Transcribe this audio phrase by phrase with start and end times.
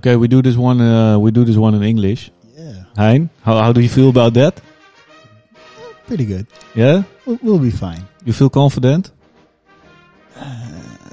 [0.00, 0.80] Okay, we do this one.
[0.80, 2.30] Uh, we do this one in English.
[2.56, 4.60] Yeah, Hein, how how do you feel about that?
[6.06, 6.46] pretty good.
[6.74, 8.02] Yeah, We'll, we'll be fine.
[8.24, 9.12] you feel confident?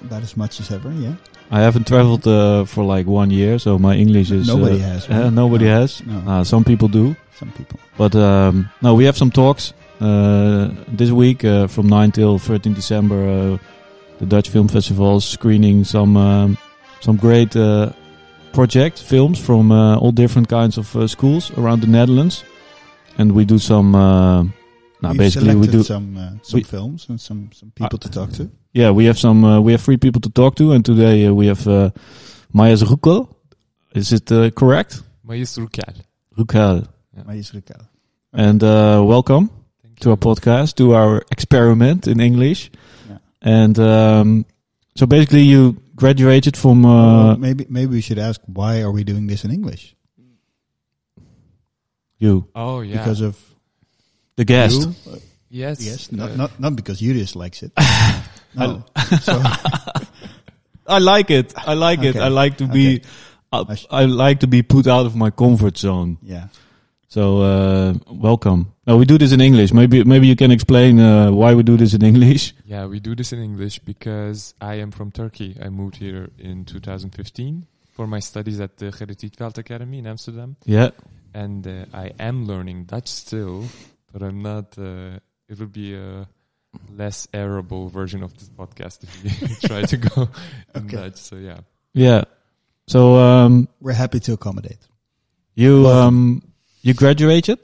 [0.04, 0.92] About as much as ever.
[0.94, 1.14] Yeah.
[1.52, 5.10] I haven't traveled uh, for like one year, so my English is Nobody uh, has.
[5.10, 5.80] uh, nobody No.
[5.82, 6.02] has.
[6.06, 6.18] No.
[6.32, 7.80] Uh, some people do, Some people.
[7.98, 12.74] but um, no, we have some talks uh, this week uh, from 9 till 13
[12.74, 13.16] December.
[13.30, 13.58] Uh,
[14.20, 16.58] the Dutch Film Festival is screening some um,
[17.02, 17.92] some great uh,
[18.54, 22.44] project films from uh, all different kinds of uh, schools around the Netherlands,
[23.18, 23.96] and we do some.
[23.96, 24.44] Uh,
[25.02, 25.84] now, We've basically, we selected do.
[25.84, 28.50] some uh, some we- films and some some people to talk to.
[28.74, 29.44] Yeah, we have some.
[29.44, 31.90] Uh, we have three people to talk to, and today uh, we have uh,
[32.54, 33.28] Maya Rukel.
[33.94, 35.02] Is it uh, correct?
[35.24, 35.94] Mayus Rukal.
[36.38, 36.88] Rukel.
[37.26, 37.82] Maar is Raquel.
[38.32, 39.50] And uh, welcome
[39.82, 42.70] Thank to our podcast, to our experiment in English.
[43.10, 43.18] Yeah.
[43.42, 44.46] And um,
[44.96, 46.86] so basically, you graduated from.
[46.86, 49.96] Uh, Well, maybe maybe we should ask why are we doing this in English?
[52.20, 52.98] you, Oh yeah.
[52.98, 53.36] Because of
[54.38, 54.82] the guest.
[54.82, 55.22] you?
[55.50, 55.80] Yes.
[55.82, 57.72] yes, not uh, not not because you dislikes it.
[58.56, 58.84] no.
[59.22, 59.42] so
[60.88, 61.54] I like it.
[61.56, 62.16] I like it.
[62.16, 63.02] I like to be.
[63.52, 66.18] I I like to be put out of my comfort zone.
[66.22, 66.48] yeah.
[67.10, 68.74] So uh, welcome.
[68.86, 69.72] Now we do this in English.
[69.74, 72.54] Maybe maybe you can explain uh, why we do this in English.
[72.66, 75.56] Yeah, we do this in English because I am from Turkey.
[75.62, 80.58] I moved here in 2015 for my studies at the Gerrit Rietveld Academy in Amsterdam,
[80.66, 80.90] Yeah.
[81.34, 83.64] and uh, I am learning Dutch still,
[84.12, 84.78] but I'm not.
[84.78, 86.28] Uh, it would be a
[86.94, 90.24] less airable version of this podcast if we try to go
[90.76, 90.98] in Okay.
[90.98, 91.16] Dutch.
[91.16, 91.60] So yeah.
[91.94, 92.26] Yeah.
[92.88, 94.80] So um, We're happy to accommodate.
[95.56, 96.08] you Welcome.
[96.08, 96.42] um,
[96.88, 97.60] you graduated.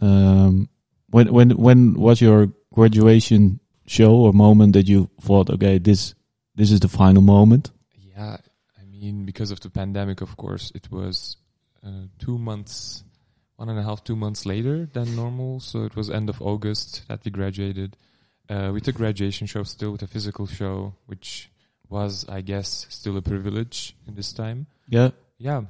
[0.00, 0.68] Um,
[1.10, 6.14] when when when was your graduation show or moment that you thought, okay, this
[6.54, 7.70] this is the final moment?
[7.96, 8.36] Yeah,
[8.78, 11.38] I mean, because of the pandemic, of course, it was
[11.84, 13.02] uh, two months,
[13.56, 15.60] one and a half, two months later than normal.
[15.60, 17.96] So it was end of August that we graduated
[18.50, 21.50] uh, with a graduation show, still with a physical show, which
[21.88, 24.66] was, I guess, still a privilege in this time.
[24.88, 25.10] Yeah.
[25.38, 25.62] Yeah,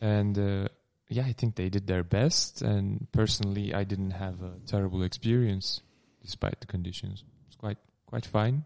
[0.00, 0.68] and uh,
[1.08, 2.62] yeah, I think they did their best.
[2.62, 5.82] And personally, I didn't have a terrible experience
[6.22, 7.24] despite the conditions.
[7.46, 8.64] It's quite quite fine.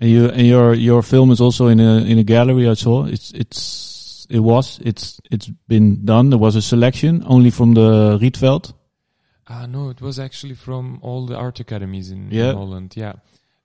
[0.00, 2.68] And you and your your film is also in a in a gallery.
[2.68, 6.30] I saw it's it's it was it's it's been done.
[6.30, 8.72] There was a selection only from the Rietveld.
[9.46, 12.50] Ah, no, it was actually from all the art academies in, Yeah.
[12.50, 12.94] in Holland.
[12.96, 13.12] Yeah.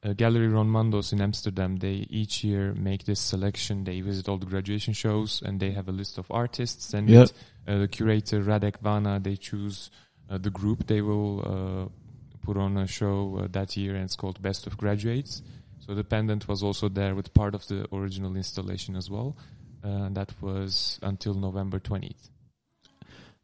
[0.02, 3.84] Uh, Gallery Ron Mandos in Amsterdam, they each year make this selection.
[3.84, 6.94] They visit all the graduation shows and they have a list of artists.
[6.94, 7.34] And with
[7.68, 9.92] uh, the curator Radek Vana, they choose
[10.30, 14.16] uh, the group they will uh, put on a show uh, that year, and it's
[14.16, 15.42] called Best of Graduates.
[15.80, 19.36] So the pendant was also there with part of the original installation as well.
[19.84, 22.30] Uh, and that was until November 20th.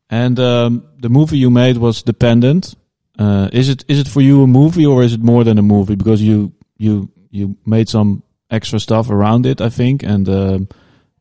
[0.10, 2.76] And um, the movie you made was The Pendant.
[3.18, 5.62] Uh, is it is it for you a movie or is it more than a
[5.62, 5.96] movie?
[5.96, 10.04] Because you you you made some extra stuff around it, I think.
[10.04, 10.68] And um,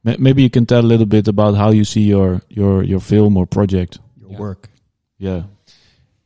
[0.02, 3.36] maybe you can tell a little bit about how you see your your your film
[3.36, 3.98] or project.
[4.20, 4.38] Your Yeah.
[4.38, 4.70] work.
[5.18, 5.42] Yeah.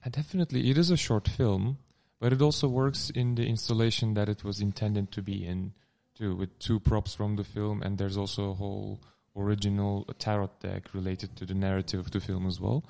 [0.04, 1.76] And definitely, it is a short film,
[2.20, 5.72] but it also works in the installation that it was intended to be in,
[6.14, 9.00] too, with two props from the film, and there's also a whole
[9.36, 12.84] original tarot deck related to the narrative of the film as well.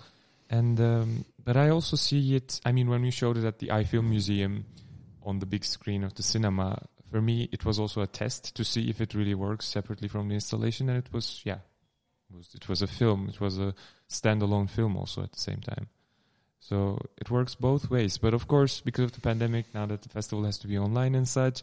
[0.51, 2.61] And um, but I also see it.
[2.65, 4.65] I mean, when we showed it at the Eye Film Museum
[5.23, 8.65] on the big screen of the cinema, for me, it was also a test to
[8.65, 11.59] see if it really works separately from the installation, and it was, yeah,
[12.31, 13.29] it was, it was a film.
[13.29, 13.75] It was a
[14.09, 15.89] standalone film also at the same time.
[16.61, 18.19] So it works both ways.
[18.19, 21.15] But of course, because of the pandemic, now that the festival has to be online
[21.15, 21.63] and such,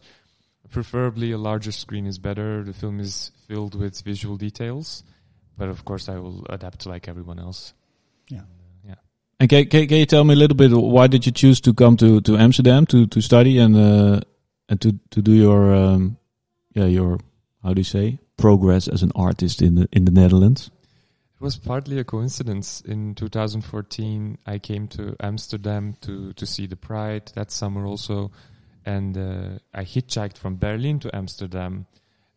[0.70, 2.64] preferably a larger screen is better.
[2.64, 5.04] The film is filled with visual details.
[5.56, 7.72] But of course, I will adapt like everyone else.
[8.28, 8.42] Yeah.
[9.38, 11.74] And can, can, can you tell me a little bit why did you choose to
[11.74, 14.20] come to, to Amsterdam to, to study and uh,
[14.68, 16.16] and to, to do your um,
[16.74, 17.18] yeah your
[17.62, 20.70] how do you say progress as an artist in the in the Netherlands?
[21.36, 22.80] It was partly a coincidence.
[22.80, 28.30] In 2014, I came to Amsterdam to, to see the Pride that summer also.
[28.86, 31.86] And uh, I hitchhiked from Berlin to Amsterdam.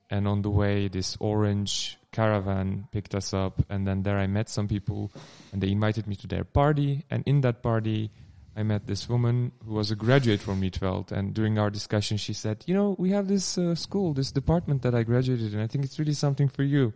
[0.09, 3.61] And on the way, this orange caravan picked us up.
[3.69, 5.11] And then there I met some people
[5.51, 7.05] and they invited me to their party.
[7.09, 8.11] And in that party,
[8.55, 11.11] I met this woman who was a graduate from Rietveld.
[11.11, 14.81] And during our discussion, she said, You know, we have this uh, school, this department
[14.81, 15.59] that I graduated in.
[15.59, 16.93] I think it's really something for you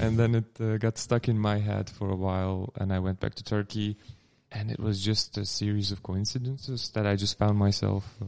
[0.00, 3.20] and then it uh, got stuck in my head for a while and i went
[3.20, 3.96] back to turkey
[4.52, 8.26] and it was just a series of coincidences that i just found myself uh,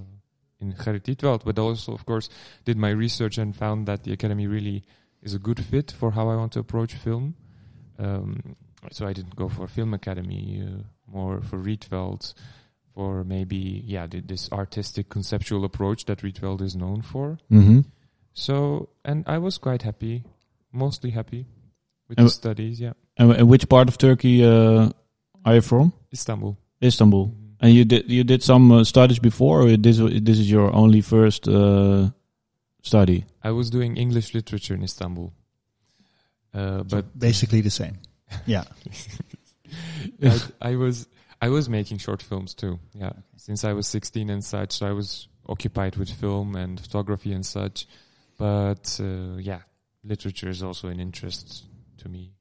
[0.62, 2.28] in Gerrit Rietveld, but also of course
[2.66, 4.84] did my research and found that the academy really
[5.22, 7.34] is a good fit for how I want to approach film.
[7.98, 8.56] Um,
[8.90, 12.32] so I didn't go for film academy, uh, more for Rietveld,
[12.94, 17.38] for maybe yeah th- this artistic conceptual approach that Rietveld is known for.
[17.50, 17.80] Mm-hmm.
[18.32, 20.24] So and I was quite happy,
[20.72, 21.46] mostly happy
[22.08, 22.80] with And the w- studies.
[22.80, 24.90] Yeah, And, and which part of Turkey uh,
[25.44, 25.92] are you from?
[26.12, 26.56] Istanbul.
[26.82, 27.26] Istanbul.
[27.26, 27.34] Mhm.
[27.62, 31.02] And you did you did some uh, studies before, or this this is your only
[31.02, 32.08] first uh,
[32.82, 33.24] study?
[33.42, 35.32] I was doing English literature in Istanbul,
[36.54, 37.98] uh, but Basically the same.
[38.46, 38.64] Yeah.
[40.22, 41.08] I, I was
[41.40, 42.78] I was making short films too.
[42.94, 47.32] Yeah, since I was 16 and such, so I was occupied with film and photography
[47.32, 47.86] and such.
[48.38, 49.60] But uh, yeah,
[50.04, 51.64] literature is also an interest
[51.98, 52.32] to me.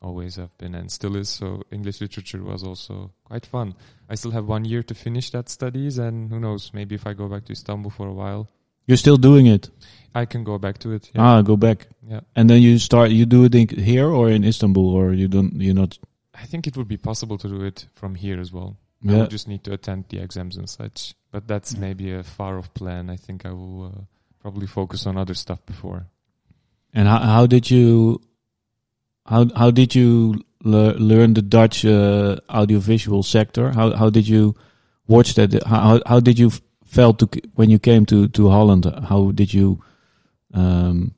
[0.00, 1.28] Always have been and still is.
[1.28, 3.74] So English literature was also quite fun.
[4.08, 7.14] I still have one year to finish that studies, and who knows, maybe if I
[7.14, 8.48] go back to Istanbul for a while,
[8.88, 9.70] You're still doing it?
[10.14, 11.10] I can go back to it.
[11.14, 11.86] Yeah, Ah, go back.
[12.10, 12.20] yeah.
[12.34, 13.10] And then you start.
[13.10, 15.52] You do it in here or in Istanbul, or you don't.
[15.60, 15.98] You not.
[16.34, 18.76] I think it would be possible to do it from here as well.
[19.06, 19.18] I Yeah.
[19.20, 21.14] would just need to attend the exams and such.
[21.30, 21.80] But that's Yeah.
[21.80, 23.10] maybe a far off plan.
[23.10, 24.00] I think I will uh,
[24.40, 26.06] probably focus on other stuff before.
[26.94, 28.20] And how how did you?
[29.26, 33.70] How how did you lear, learn the Dutch uh, audiovisual sector?
[33.72, 34.54] How how did you
[35.06, 35.52] watch that?
[35.64, 36.50] How how, how did you
[36.88, 38.84] felt to when you came to to Holland?
[39.08, 39.82] How did you?
[40.54, 41.14] Um,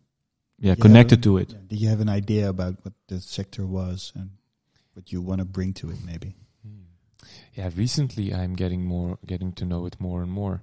[0.58, 1.50] yeah, Yeah, connected to it.
[1.52, 1.58] Yeah.
[1.69, 4.31] Did you have an idea about what the sector was and
[4.94, 5.96] what you want to bring to it?
[6.05, 6.34] Maybe.
[7.55, 10.62] Yeah, recently I'm getting more, getting to know it more and more.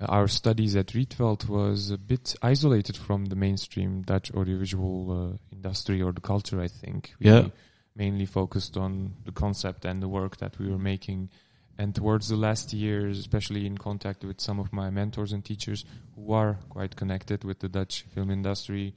[0.00, 5.36] Uh, our studies at Rietveld was a bit isolated from the mainstream Dutch audiovisual uh,
[5.52, 6.60] industry or the culture.
[6.60, 7.48] I think we Yeah.
[7.94, 11.30] mainly focused on the concept and the work that we were making.
[11.76, 15.84] And towards the last years, especially in contact with some of my mentors and teachers
[16.14, 18.94] who are quite connected with the Dutch film industry,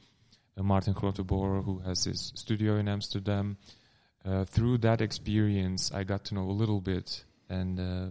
[0.57, 3.57] uh, Martin Groteboer, who has his studio in Amsterdam.
[4.23, 8.07] Uh, through that experience, I got to know a little bit and uh,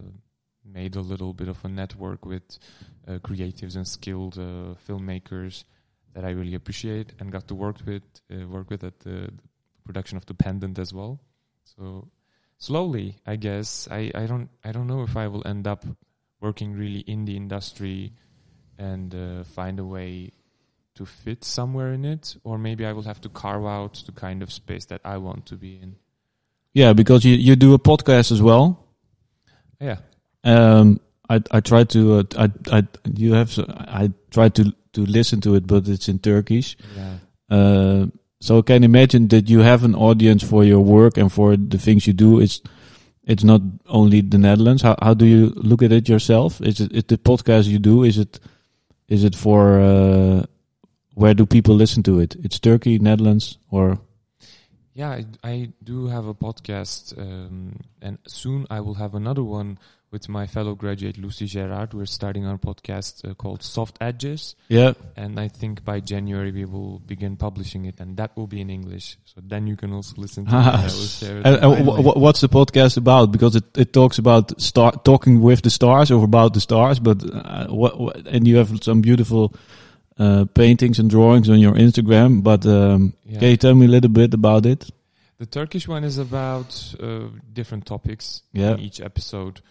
[0.65, 2.59] made a little bit of a network with
[3.07, 5.63] uh, creatives and skilled uh, filmmakers
[6.13, 9.29] that I really appreciate, and got to work with uh, work with at the
[9.85, 11.19] production of The Pendant as well.
[11.63, 12.09] So
[12.57, 15.85] slowly, I guess I, I don't I don't know if I will end up
[16.41, 18.13] working really in the industry
[18.77, 20.31] and uh, find a way
[20.95, 24.41] to fit somewhere in it, or maybe I will have to carve out the kind
[24.41, 25.95] of space that I want to be in.
[26.73, 28.85] Yeah, because you you do a podcast as well.
[29.79, 29.97] Yeah.
[30.43, 30.99] Um,
[31.29, 35.55] I I tried to uh, I I you have I tried to to listen to
[35.55, 36.77] it, but it's in Turkish.
[36.95, 37.17] Yeah.
[37.49, 38.07] Uh,
[38.39, 41.77] so I can imagine that you have an audience for your work and for the
[41.77, 42.39] things you do.
[42.39, 42.61] It's
[43.23, 44.81] it's not only the Netherlands.
[44.81, 46.61] How how do you look at it yourself?
[46.61, 48.03] Is it is the podcast you do?
[48.03, 48.39] Is it
[49.07, 50.45] is it for uh,
[51.15, 52.35] where do people listen to it?
[52.43, 53.99] It's Turkey, Netherlands, or
[54.97, 59.77] Yeah, I, I do have a podcast, um, and soon I will have another one
[60.09, 61.93] with my fellow graduate Lucy Gerard.
[61.93, 64.93] We're starting our podcast uh, called Soft Edges, yeah.
[65.15, 68.71] and I think by January we will begin publishing it, and that will be in
[68.71, 69.17] English.
[69.25, 70.55] So then you can also listen to it.
[70.55, 71.45] I will share it.
[71.45, 72.03] And, and Finally.
[72.03, 73.31] wh- wh- what's the podcast about?
[73.31, 77.23] Because it, it talks about star talking with the stars or about the stars, but
[77.23, 79.53] uh, what, what and you have some beautiful
[80.19, 82.41] uh, paintings and drawings on your Instagram.
[82.43, 83.39] But um, Yeah.
[83.39, 84.89] can you tell me a little bit about it?
[85.37, 88.73] The Turkish one is about uh, different topics Yeah.
[88.73, 89.61] in each episode.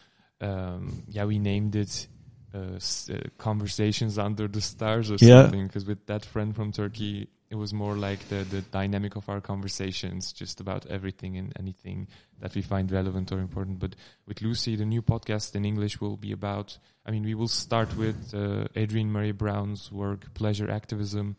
[0.40, 2.06] Um, yeah, we named it
[2.54, 5.42] uh, s- uh, "Conversations Under the Stars" or Yeah.
[5.42, 9.28] something because with that friend from Turkey, it was more like the the dynamic of
[9.28, 12.08] our conversations, just about everything and anything
[12.40, 13.78] that we find relevant or important.
[13.78, 16.78] But with Lucy, the new podcast in English will be about.
[17.04, 21.36] I mean, we will start with uh, Adrienne Maree Brown's work, pleasure activism,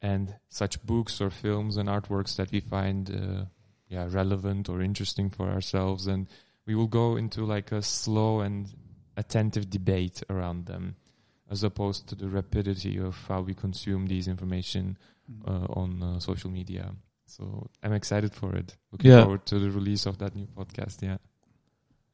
[0.00, 3.10] and such books or films and artworks that we find.
[3.10, 3.44] Uh,
[3.90, 6.26] yeah relevant or interesting for ourselves and
[6.64, 8.68] we will go into like a slow and
[9.16, 10.94] attentive debate around them
[11.50, 14.96] as opposed to the rapidity of how we consume these information
[15.46, 16.92] uh, on uh, social media
[17.26, 19.22] so i'm excited for it looking Yeah.
[19.22, 21.18] forward to the release of that new podcast yeah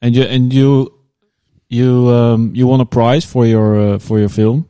[0.03, 0.93] And you and you
[1.69, 4.69] you um, you won a prize for your uh, for your film.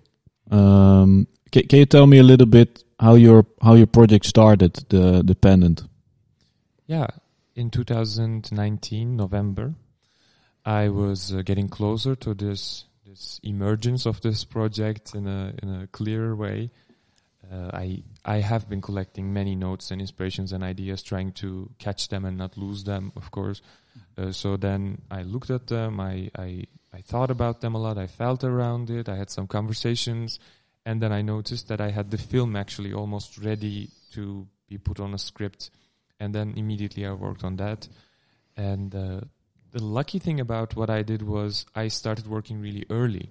[0.51, 4.73] Um, can, can you tell me a little bit how your how your project started,
[4.89, 5.83] the the pendant?
[6.87, 7.07] Yeah,
[7.55, 9.75] in 2019 November,
[10.65, 15.69] I was uh, getting closer to this this emergence of this project in a in
[15.83, 16.71] a clearer way.
[17.53, 22.09] Uh, I I have been collecting many notes and inspirations and ideas, trying to catch
[22.09, 23.63] them and not lose them, of course.
[24.19, 26.01] Uh, so then I looked at them.
[26.01, 27.99] I, I I thought about them a lot.
[27.99, 29.09] I felt around it.
[29.09, 30.41] I had some conversations,
[30.85, 34.99] and then I noticed that I had the film actually almost ready to be put
[34.99, 35.71] on a script,
[36.19, 37.89] and then immediately I worked on that.
[38.57, 39.21] And uh,
[39.73, 43.31] the lucky thing about what I did was I started working really early,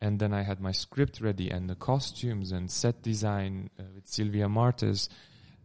[0.00, 4.06] and then I had my script ready and the costumes and set design uh, with
[4.06, 5.08] Silvia Martes,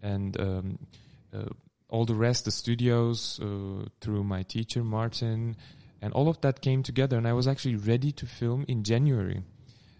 [0.02, 0.80] and um,
[1.34, 1.46] uh,
[1.90, 5.56] all the rest, the studios uh, through my teacher Martin,
[6.02, 9.44] and all of that came together, and I was actually ready to film in January.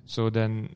[0.06, 0.76] So then,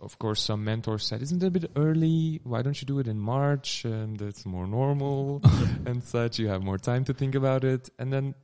[0.00, 2.40] of course, some mentors said, "Isn't it a bit early?
[2.44, 3.84] Why don't you do it in March?
[3.84, 5.42] And it's more normal
[5.86, 6.38] and such.
[6.38, 8.34] You have more time to think about it." And then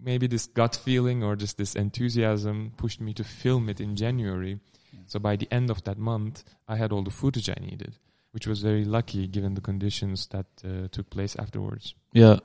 [0.00, 4.58] maybe this gut feeling or just this enthusiasm pushed me to film it in January.
[5.06, 7.94] So by the end of that month, I had all the footage I needed,
[8.32, 11.94] which was very lucky given the conditions that uh, took place afterwards.
[12.12, 12.38] Yeah,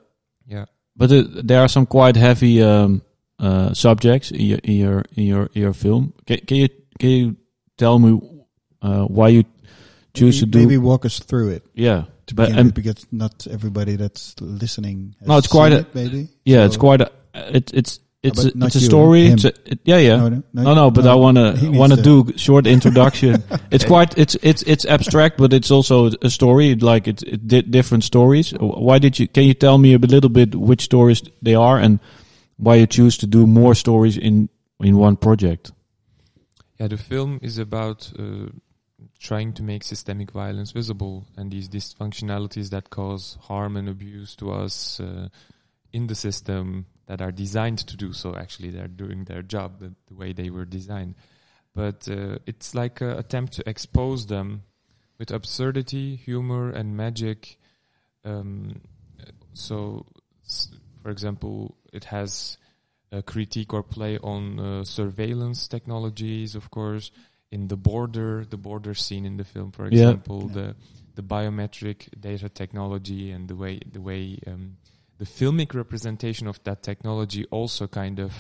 [0.48, 0.66] Yeah.
[0.96, 3.02] but uh, there are some quite heavy um,
[3.40, 6.14] uh, subjects in your in your in your, in your film.
[6.28, 7.36] Can, can you can you
[7.78, 8.20] tell me
[8.82, 9.44] uh, why you
[10.14, 10.60] choose to maybe, do?
[10.60, 14.36] maybe walk us through it yeah, to But- begin and- with, because not everybody that's
[14.40, 15.16] listening.
[15.20, 16.28] Has No, it's quite seen a- it, maybe.
[16.46, 16.66] yeah.
[16.66, 17.12] It's quite a
[17.50, 19.28] it, it's it's but a, it's a you, story.
[19.28, 20.18] It's a, it, yeah, yeah.
[20.18, 23.44] No, no, No, no, but I wanna needs wanna to- do short introduction.
[23.72, 26.76] It's quite it's it's it's abstract, but it's also a story.
[26.76, 28.52] Like it's it di- different stories.
[28.60, 29.28] Why did you?
[29.28, 32.00] Can you tell me a little bit which stories they are and
[32.58, 35.72] why you choose to do more stories in in one project?
[36.80, 38.50] Yeah, the film is about uh,
[39.20, 44.52] trying to make systemic violence visible and these dysfunctionalities that cause harm and abuse to
[44.52, 45.28] us uh,
[45.94, 48.38] in the system that are designed to do so.
[48.38, 51.16] Actually, they're doing their job the, the way they were designed.
[51.76, 54.64] But uh, it's like an attempt to expose them
[55.20, 57.58] with absurdity, humor, and magic.
[58.24, 58.80] Um,
[59.52, 60.06] so,
[61.04, 62.58] for example, it has
[63.12, 67.12] a critique or play on uh, surveillance technologies, of course,
[67.52, 69.92] in the border, the border scene in the film, for Yeah.
[69.92, 70.76] example, the
[71.16, 74.78] the biometric data technology and the way the way um,
[75.22, 78.32] the filmic representation of that technology also kind of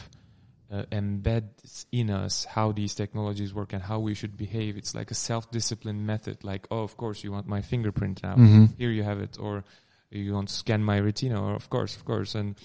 [0.71, 4.77] uh, embeds in us how these technologies work and how we should behave.
[4.81, 6.37] It's like a self-discipline method.
[6.43, 8.65] Like, oh, of course, you want my fingerprint now Mm-hmm.
[8.81, 9.63] here you have it or
[10.09, 12.55] you want to scan my retina or of course of course and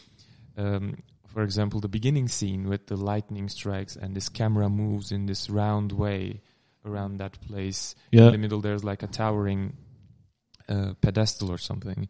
[0.56, 0.84] um,
[1.34, 5.50] for example the beginning scene with the lightning strikes and this camera moves in this
[5.50, 6.40] round way
[6.84, 8.26] around that place Yeah.
[8.26, 9.62] in the middle there's like a towering
[10.68, 12.08] uh, pedestal or something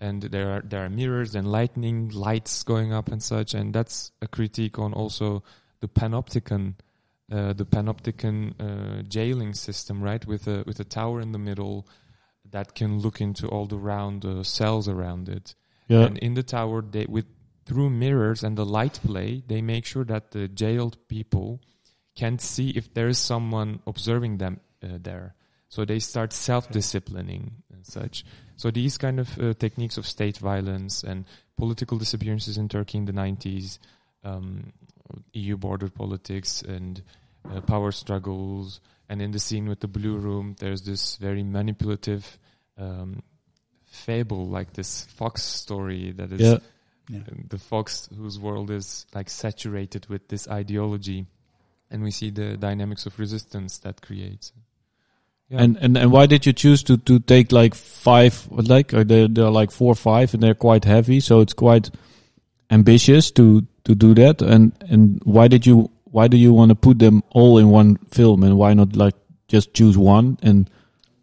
[0.00, 4.12] and there are there are mirrors and lightning lights going up and such and that's
[4.22, 5.42] a critique on also
[5.80, 6.74] the panopticon
[7.30, 10.26] uh, the panopticon uh, jailing system right?
[10.26, 11.86] With a with a tower in the middle
[12.50, 15.54] that can look into all the round uh, cells around it.
[15.86, 17.26] Yeah, and in the tower they with
[17.66, 21.60] through mirrors and the light play they make sure that the jailed people
[22.16, 25.34] can't see if there is someone observing them uh, there.
[25.68, 28.24] So they start self-disciplining and such
[28.60, 31.24] so these kind of uh, techniques of state violence and
[31.56, 33.78] political disappearances in turkey in the 90s
[34.22, 34.72] um,
[35.32, 37.02] eu border politics and
[37.50, 42.38] uh, power struggles and in the scene with the blue room there's this very manipulative
[42.76, 43.22] um,
[43.86, 46.58] fable like this fox story that is yeah.
[47.08, 47.20] Yeah.
[47.48, 51.24] the fox whose world is like saturated with this ideology
[51.90, 54.52] and we see the dynamics of resistance that creates
[55.50, 55.62] yeah.
[55.62, 58.46] And and and why did you choose to to take like five?
[58.50, 61.90] Like uh, they're they're like four or five, and they're quite heavy, so it's quite
[62.70, 64.42] ambitious to to do that.
[64.42, 67.96] And and why did you why do you want to put them all in one
[68.10, 69.14] film, and why not like
[69.48, 70.70] just choose one and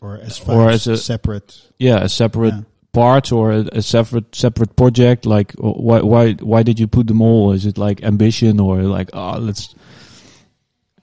[0.01, 1.60] or as Or as a- separate.
[1.79, 2.62] yeah, a separate Yeah.
[2.93, 5.25] part or a, a separate separate project?
[5.25, 7.53] Like uh, why why why did you put them all?
[7.53, 9.74] Is it like ambition or like oh let's?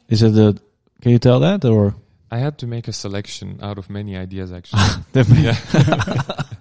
[0.08, 0.54] Is it a?
[1.00, 1.94] Can you tell that or?
[2.34, 5.52] I had to make a selection out of many ideas actually Definitely.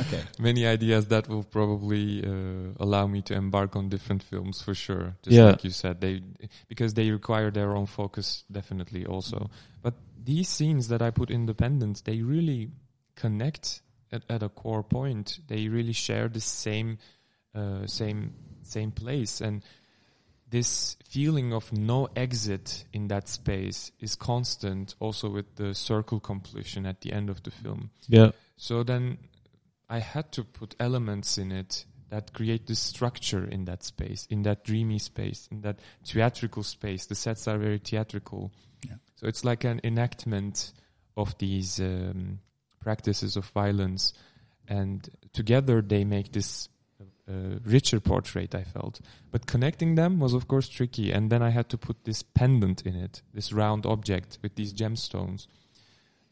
[0.00, 0.22] Okay.
[0.38, 5.16] many ideas that will probably uh, allow me to embark on different films for sure.
[5.22, 5.50] Just Yeah.
[5.50, 6.14] like you said, they
[6.68, 9.50] because they require their own focus definitely also.
[9.82, 12.70] But these scenes that I put in The Pendant, they really
[13.22, 13.82] connect
[14.12, 15.38] at, at a core point.
[15.48, 16.98] They really share the same
[17.54, 18.32] uh, same
[18.62, 19.62] same place and
[20.50, 26.86] this feeling of no exit in that space is constant also with the circle completion
[26.86, 28.30] at the end of the film Yeah.
[28.56, 29.18] so then
[29.88, 34.42] I had to put elements in it that create this structure in that space, in
[34.42, 37.06] that dreamy space, in that theatrical space.
[37.06, 38.52] The sets are very theatrical.
[38.86, 38.96] Yeah.
[39.16, 40.72] So it's like an enactment
[41.16, 42.40] of these um,
[42.80, 44.12] practices of violence.
[44.68, 46.68] And together they make this
[47.30, 48.54] uh, richer portrait.
[48.54, 51.12] I felt, but connecting them was of course tricky.
[51.12, 54.72] And then I had to put this pendant in it, this round object with these
[54.74, 55.46] gemstones.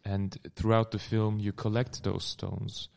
[0.05, 2.89] And throughout the film, you collect those stones,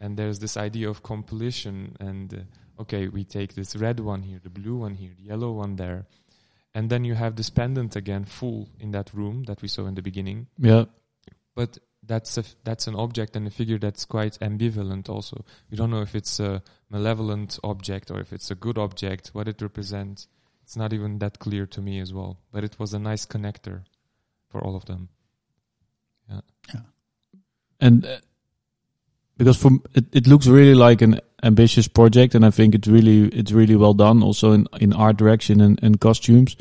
[0.00, 1.96] and there's this idea of compilation.
[2.00, 5.52] And uh, okay, we take this red one here, the blue one here, the yellow
[5.52, 6.06] one there,
[6.74, 9.94] and then you have this pendant again, full in that room that we saw in
[9.94, 10.84] the beginning Yeah.
[11.54, 15.90] but that's a that's an object and a figure that's quite ambivalent also we don't
[15.90, 20.28] know if it's a malevolent object or if it's a good object what it represents
[20.62, 23.82] it's not even that clear to me as well but it was a nice connector
[24.48, 25.08] for all of them
[26.30, 26.40] Yeah.
[26.74, 26.80] Yeah.
[27.80, 28.16] and uh,
[29.36, 33.28] because from it, it looks really like an ambitious project and i think it's really
[33.28, 36.56] it's really well done also in in art direction and, and costumes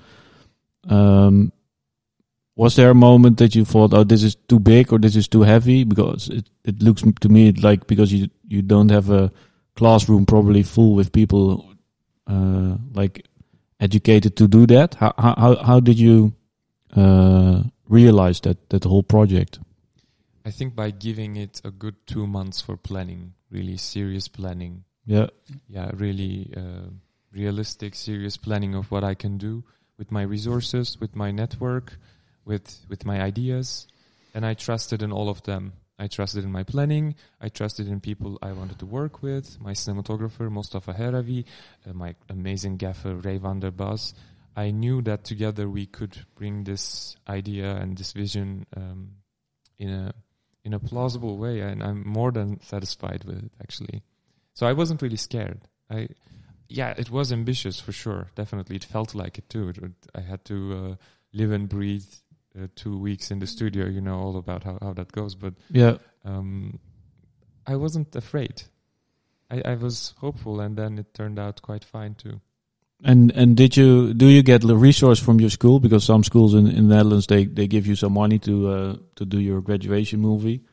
[0.89, 1.51] um
[2.55, 5.27] was there a moment that you thought oh this is too big or this is
[5.27, 5.83] too heavy?
[5.83, 9.31] Because it it looks to me like because you you don't have a
[9.75, 11.73] classroom probably full with people
[12.27, 13.25] uh like
[13.79, 14.95] educated to do that.
[14.95, 16.33] How how how, did you
[16.95, 19.59] uh realize that that whole project?
[20.45, 24.83] I think by giving it a good two months for planning really serious planning.
[25.05, 25.27] Yeah.
[25.67, 26.89] Yeah, really uh,
[27.31, 29.63] realistic, serious planning of what I can do
[29.97, 31.97] with my resources, with my network,
[32.45, 33.87] with with my ideas,
[34.33, 35.73] and I trusted in all of them.
[35.97, 37.15] I trusted in my planning.
[37.39, 39.59] I trusted in people I wanted to work with.
[39.61, 41.45] My cinematographer Mostafa Heravi,
[41.87, 44.13] uh, my amazing gaffer Ray van der Bas.
[44.57, 49.11] I knew that together we could bring this idea and this vision um,
[49.77, 50.13] in a
[50.63, 54.03] in a plausible way, and I'm more than satisfied with it actually.
[54.53, 55.61] So I wasn't really scared.
[55.89, 56.07] I,
[56.67, 58.27] yeah, it was ambitious for sure.
[58.35, 59.69] Definitely, it felt like it too.
[59.69, 60.95] It, I had to uh,
[61.33, 62.07] live and breathe
[62.57, 63.85] uh, two weeks in the studio.
[63.85, 65.35] You know all about how, how that goes.
[65.35, 66.79] But yeah um,
[67.65, 68.63] I wasn't afraid.
[69.49, 72.41] I, I was hopeful, and then it turned out quite fine too.
[73.03, 76.53] And and did you do you get the resource from your school because some schools
[76.53, 79.61] in, in the Netherlands they, they give you some money to uh, to do your
[79.61, 80.63] graduation movie.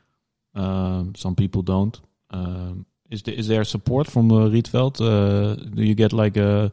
[0.55, 2.01] Um, some people don't.
[2.31, 5.01] Um, is there is there support from uh, Rietveld?
[5.01, 6.71] Uh, do you get like a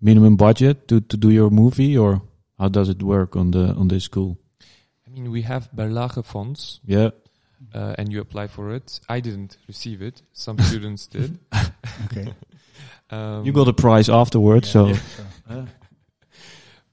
[0.00, 2.20] minimum budget to, to do your movie, or
[2.58, 4.36] how does it work on the on this school?
[5.08, 7.10] I mean, we have Berlage funds, Yeah,
[7.74, 9.00] uh, and you apply for it.
[9.08, 10.22] I didn't receive it.
[10.32, 11.38] Some students did.
[12.04, 12.32] Okay.
[13.10, 14.94] Um, you got a prize afterwards, so
[15.50, 15.66] Yeah,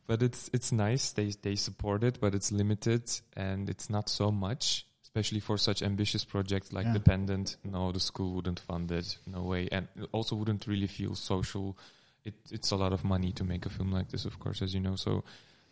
[0.08, 1.12] but it's it's nice.
[1.12, 3.04] They they support it, but it's limited
[3.36, 6.94] and it's not so much, especially for such ambitious projects like Yeah.
[6.94, 7.58] The Pendant.
[7.64, 9.18] No, the school wouldn't fund it.
[9.28, 11.78] No way, and it also wouldn't really feel social.
[12.24, 14.74] It it's a lot of money to make a film like this, of course, as
[14.74, 14.96] you know.
[14.96, 15.24] So.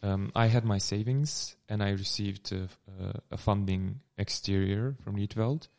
[0.03, 2.67] Um, I had my savings and I received a,
[3.31, 5.69] a funding exterior from Rietveld.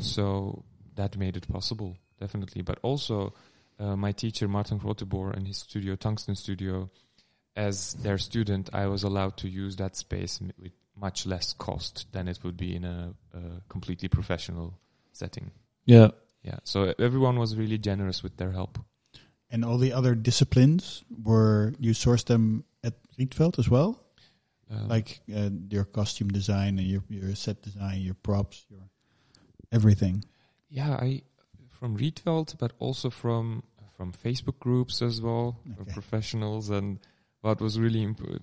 [0.00, 0.64] So
[0.96, 2.62] that made it possible, definitely.
[2.62, 3.34] But also,
[3.78, 6.90] uh, my teacher, Martin Groteboer, and his studio, Tungsten Studio,
[7.56, 12.28] as their student, I was allowed to use that space with much less cost than
[12.28, 14.74] it would be in a, a completely professional
[15.12, 15.52] setting.
[15.86, 16.08] yeah.
[16.44, 18.78] Yeah, so everyone was really generous with their help.
[19.50, 24.04] And all the other disciplines were you sourced them at Rietveld as well,
[24.70, 28.82] Uh, like uh, your costume design and your your set design, your props, your
[29.72, 30.24] everything.
[30.68, 31.22] yeah, I
[31.70, 33.62] from Rietveld, but also from
[33.96, 35.92] from Facebook groups as well, Okay.
[35.92, 36.70] professionals.
[36.70, 36.98] And
[37.40, 38.42] what was really imp-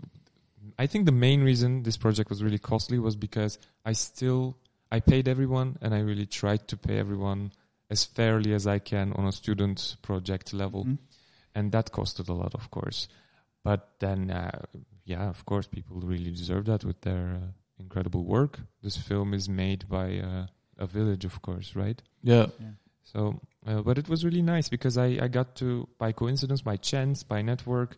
[0.80, 4.58] I think the main reason this project was really costly was because I still
[4.91, 7.52] I paid everyone, and I really tried to pay everyone
[7.89, 10.86] as fairly as I can on a student project level.
[10.86, 10.98] Mhm.
[11.58, 13.08] and that costed a lot, of course.
[13.63, 14.60] But then, uh,
[15.06, 17.48] yeah, of course, people really deserve that with their uh,
[17.80, 18.60] incredible work.
[18.82, 22.02] This film is made by uh, a village, of course, right?
[22.21, 22.48] Yeah.
[23.04, 26.76] So, uh, but it was really nice because I, I got to, by coincidence, by
[26.78, 27.95] chance, by network,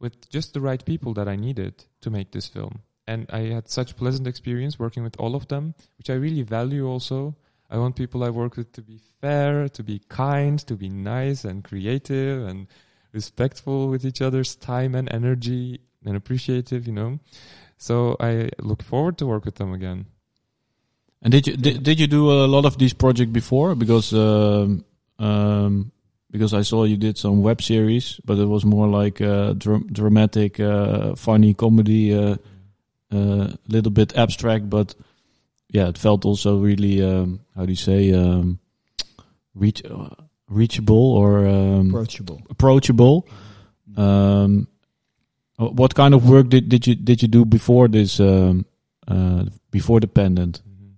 [0.00, 2.80] with just the right people that I needed to make this film.
[3.06, 6.88] And I had such pleasant experience working with all of them, which I really value
[6.88, 7.36] also.
[7.70, 11.44] I want people I work with to be fair, to be kind, to be nice
[11.44, 12.66] and creative and
[13.12, 17.18] respectful with each other's time and energy and appreciative, you know.
[17.78, 20.06] So I look forward to work with them again.
[21.22, 23.74] And did you did, did you do a lot of these projects before?
[23.74, 24.84] Because um,
[25.18, 25.92] um,
[26.30, 29.92] because I saw you did some web series, but it was more like uh, dr-
[29.92, 32.36] dramatic, uh, funny comedy, a uh,
[33.12, 34.94] uh, little bit abstract, but
[35.70, 38.58] yeah, it felt also really um, how do you say um,
[39.54, 40.08] reach uh,
[40.48, 42.40] reachable or um, Approachable.
[42.50, 43.26] approachable.
[43.96, 44.68] Um,
[45.56, 48.66] what kind of work did, did you did you do before this um,
[49.08, 50.62] uh, before the pendant?
[50.68, 50.92] Mhm.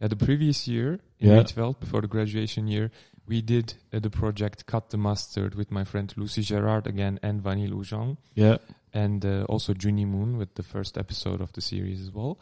[0.00, 1.38] Yeah, the previous year in Yeah.
[1.42, 2.90] Rietveld, before the graduation year,
[3.26, 7.40] we did uh, the project Cut the Mustard with my friend Lucy Gerard again and
[7.42, 8.58] Vanille Oujang Yeah.
[8.92, 12.38] and uh, also Junie Moon with the first episode of the series as well.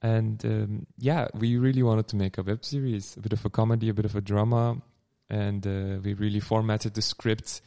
[0.00, 3.50] And um, yeah, we really wanted to make a web series, a bit of a
[3.50, 4.80] comedy, a bit of a drama,
[5.28, 7.60] and uh, we really formatted the script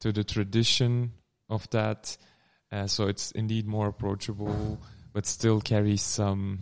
[0.00, 1.12] to the tradition
[1.48, 2.16] of that,
[2.72, 4.80] uh, so it's indeed more approachable,
[5.12, 6.58] but still carries some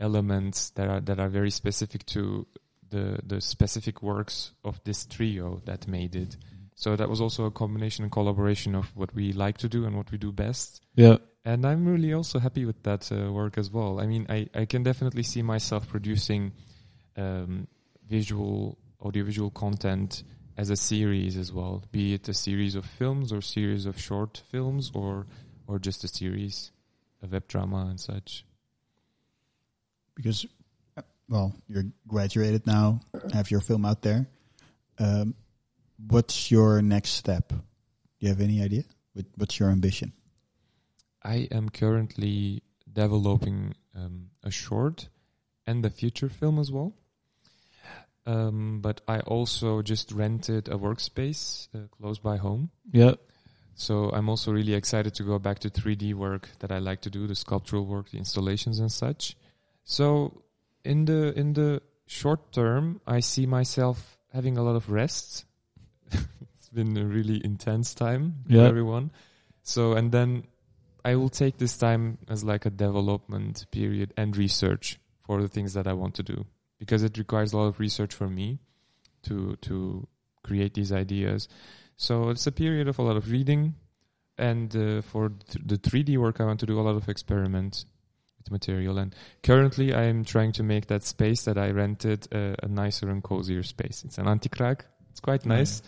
[0.00, 2.46] elements that are that are very specific to
[2.90, 6.36] the the specific works of this trio that made it.
[6.82, 9.96] So that was also a combination and collaboration of what we like to do and
[9.96, 10.82] what we do best.
[10.96, 11.18] Yeah.
[11.44, 14.00] And I'm really also happy with that uh, work as well.
[14.00, 16.50] I mean, I, I can definitely see myself producing
[17.16, 17.68] um,
[18.08, 20.24] visual, audiovisual content
[20.56, 24.42] as a series as well, be it a series of films or series of short
[24.50, 25.26] films or
[25.68, 26.72] or just a series,
[27.22, 28.44] a web drama and such.
[30.16, 30.46] because
[30.96, 33.00] uh, well you're graduated now
[33.32, 34.26] have your film out there
[34.98, 35.34] um,
[36.08, 37.56] what's your next step do
[38.18, 38.84] you have any idea
[39.36, 40.12] what's your ambition
[41.24, 42.62] I am currently
[42.92, 45.08] developing um, a short
[45.66, 46.94] and a feature film as well.
[48.26, 52.70] Um, but I also just rented a workspace uh, close by home.
[52.92, 53.14] Yeah.
[53.74, 57.10] So I'm also really excited to go back to 3D work that I like to
[57.10, 59.36] do, the sculptural work, the installations and such.
[59.84, 60.42] So
[60.84, 65.46] in the in the short term, I see myself having a lot of rest.
[66.54, 68.62] it's been a really intense time Yeah.
[68.62, 69.10] for everyone.
[69.62, 70.44] So and then
[71.04, 75.74] I will take this time as like a development period and research for the things
[75.74, 76.46] that I want to do
[76.78, 78.58] because it requires a lot of research for me
[79.24, 80.06] to to
[80.42, 81.48] create these ideas.
[81.96, 83.74] So it's a period of a lot of reading,
[84.36, 87.86] and uh, for th- the 3D work, I want to do a lot of experiments
[88.38, 88.98] with material.
[88.98, 93.08] And currently, I am trying to make that space that I rented uh, a nicer
[93.08, 94.02] and cozier space.
[94.04, 94.80] It's an anti-kraak.
[95.10, 95.82] It's quite nice,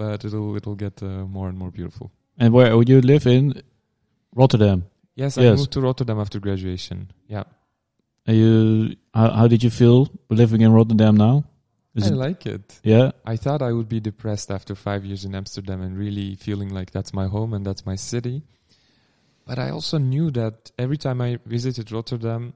[0.00, 2.06] but it'll it'll get uh, more and more beautiful.
[2.42, 3.44] And where would you live in?
[4.40, 4.78] Rotterdam.
[5.22, 5.58] Yes, I Yes.
[5.58, 6.98] moved to Rotterdam after graduation.
[7.34, 7.44] Yeah,
[8.26, 8.52] And you,
[9.18, 9.98] how, how did you feel
[10.40, 11.44] living in Rotterdam now?
[11.94, 12.80] Is I it, like it.
[12.84, 13.10] yeah.
[13.34, 16.90] I thought I would be depressed after five years in Amsterdam and really feeling like
[16.96, 18.36] that's my home and that's my city.
[19.46, 22.54] But I also knew that every time I visited Rotterdam,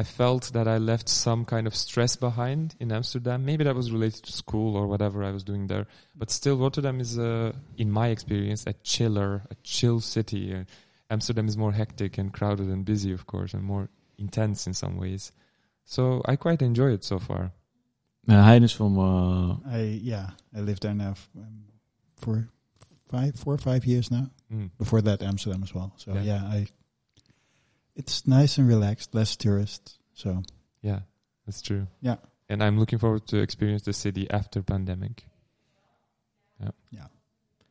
[0.00, 3.44] I felt that I left some kind of stress behind in Amsterdam.
[3.44, 5.86] Maybe that was related to school or whatever I was doing there.
[6.14, 10.54] But still, Rotterdam is, uh, in my experience, a chiller, a chill city.
[10.54, 10.64] Uh,
[11.08, 14.96] Amsterdam is more hectic and crowded and busy, of course, and more intense in some
[14.98, 15.32] ways.
[15.84, 17.52] So I quite enjoy it so far.
[18.28, 21.62] Uh, Hein is from, uh, i yeah i lived there now f- um,
[22.16, 22.48] for
[23.08, 24.70] five four or five years now Mm.
[24.78, 26.22] before that amsterdam as well so Yeah.
[26.22, 26.66] yeah, i
[27.96, 30.42] it's nice and relaxed less tourists so
[30.82, 31.00] Yeah,
[31.46, 31.86] that's true.
[32.00, 32.16] Yeah.
[32.48, 35.24] And I'm looking forward to experience the city after pandemic.
[36.60, 37.06] Yeah, yeah,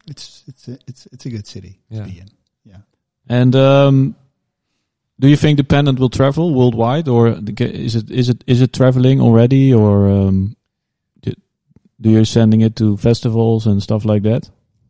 [0.07, 2.03] it's it's a, it's it's a good city Yeah.
[2.03, 2.27] to be in
[2.65, 2.81] yeah
[3.29, 4.15] and, um,
[5.19, 8.43] do you think the pendant will travel worldwide or the ca- is it, is it,
[8.47, 10.55] is it traveling already or, um,
[11.21, 11.31] do,
[12.01, 14.49] do you sending it to festivals and stuff like that?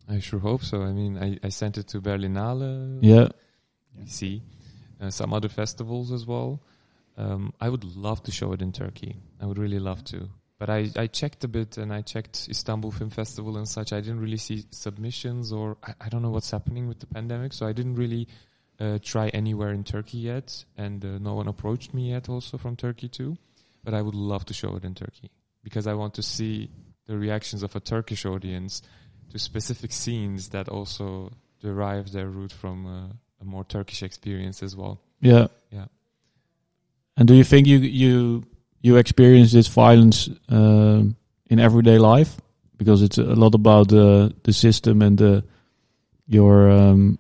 [0.10, 0.82] I sure hope so.
[0.82, 3.00] I mean, I, I sent it to Berlinale.
[3.02, 3.28] Yeah.
[3.98, 4.42] We see
[5.02, 6.62] uh, some other festivals as well.
[7.18, 9.18] Um, I would love to show it in Turkey.
[9.42, 10.30] I would really love to.
[10.58, 13.92] But I, I checked a bit and I checked Istanbul Film Festival and such.
[13.92, 17.54] I didn't really see submissions or I, I don't know what's happening with the pandemic.
[17.54, 18.28] So I didn't really
[18.80, 20.64] uh, try anywhere in Turkey yet.
[20.78, 23.38] And uh, no one approached me yet also from Turkey too.
[23.84, 25.30] But I would love to show it in Turkey
[25.64, 26.70] because I want to see
[27.06, 28.82] the reactions of a Turkish audience
[29.32, 31.32] to specific scenes that also
[31.62, 35.00] derive their root from uh, a more Turkish experience as well.
[35.22, 35.48] Yeah.
[35.72, 35.86] Yeah.
[37.18, 38.44] And do you think you you
[38.82, 41.16] you experience this violence um,
[41.50, 42.38] in everyday life
[42.78, 45.44] because it's a lot about the the system and the
[46.28, 47.18] your um,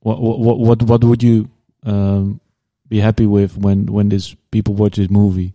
[0.00, 1.48] what what what what would you
[1.84, 2.40] um,
[2.88, 5.54] be happy with when when this people watch this movie?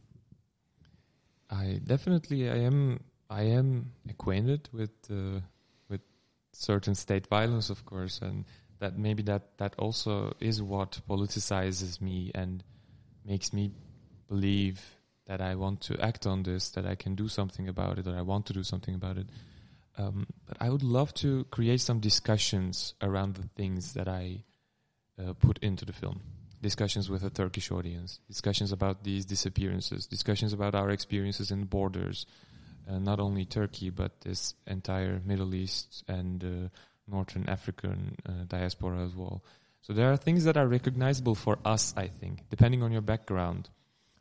[1.50, 5.42] I definitely I am I am acquainted with uh,
[5.90, 6.02] with
[6.54, 8.46] certain state violence, of course, and
[8.80, 12.64] that maybe that that also is what politicizes me and
[13.26, 13.72] makes me
[14.28, 14.82] believe
[15.28, 18.16] that I want to act on this, that I can do something about it, that
[18.16, 19.28] I want to do something about it.
[19.98, 24.44] Um, but I would love to create some discussions around the things that I
[25.22, 26.22] uh, put into the film.
[26.62, 32.26] Discussions with a Turkish audience, discussions about these disappearances, discussions about our experiences in borders,
[32.90, 36.70] uh, not only Turkey but this entire Middle East and uh,
[37.12, 39.44] Northern African uh, diaspora as well.
[39.82, 43.70] So there are things that are recognizable for us, I think, depending on your background.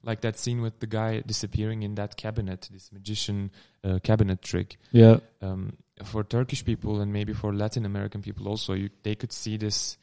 [0.02, 3.50] like that scene with the guy disappearing in that cabinet, this magician
[3.84, 4.76] uh, cabinet trick.
[4.92, 5.18] Yeah.
[5.42, 9.56] Um, for Turkish people and maybe for Latin American people also, you, they could see
[9.56, 9.96] this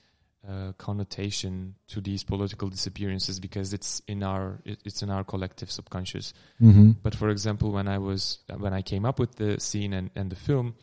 [0.48, 5.72] uh, connotation to these political disappearances because it's in our it, it's in our collective
[5.72, 6.34] subconscious.
[6.62, 6.92] Mm-hmm.
[7.02, 10.30] But for example, when I was when I came up with the scene and, and
[10.30, 10.76] the film,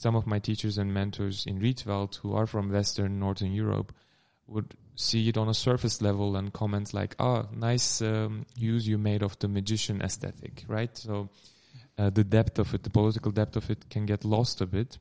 [0.00, 3.92] some of my teachers and mentors in Rietveld who are from Western Northern Europe
[4.46, 8.96] would see it on a surface level and comment like, "Ah, nice um, use you
[8.98, 10.96] made of the magician aesthetic," right?
[10.96, 11.28] So
[11.98, 14.98] uh, the depth of it, the political depth of it, can get lost a bit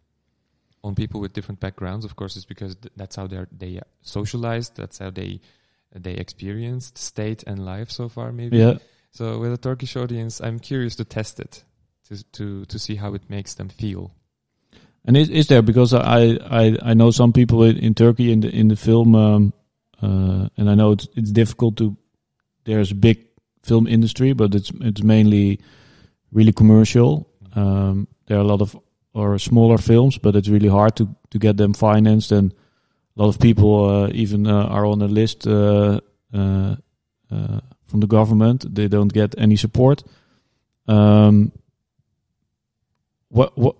[0.83, 2.03] on people with different backgrounds.
[2.03, 4.75] Of course, it's because th- that's how they're they socialized.
[4.75, 5.39] That's how they
[5.95, 8.33] they experienced state and life so far.
[8.33, 8.57] Maybe.
[8.57, 8.79] Yeah.
[9.11, 11.63] So with a Turkish audience, I'm curious to test it
[12.09, 14.11] to to to see how it makes them feel.
[15.09, 18.49] And is, is there because I, I I know some people in, Turkey in the
[18.49, 19.53] in the film, um,
[20.03, 21.97] uh, and I know it's it's difficult to.
[22.65, 23.25] There's a big
[23.63, 25.61] film industry, but it's it's mainly
[26.31, 27.27] really commercial.
[27.55, 28.77] Um, there are a lot of
[29.13, 32.53] or smaller films, but it's really hard to to get them financed, and
[33.17, 36.75] a lot of people uh, even uh, are on a list uh, uh,
[37.31, 38.75] uh, from the government.
[38.75, 40.03] They don't get any support.
[40.87, 41.51] Um,
[43.29, 43.75] what what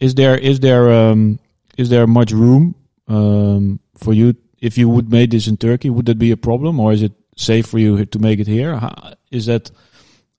[0.00, 1.38] is there is there um,
[1.76, 2.74] is there much room
[3.08, 5.90] um, for you if you would make this in Turkey?
[5.90, 8.76] Would that be a problem, or is it safe for you to make it here?
[8.76, 9.70] How, is that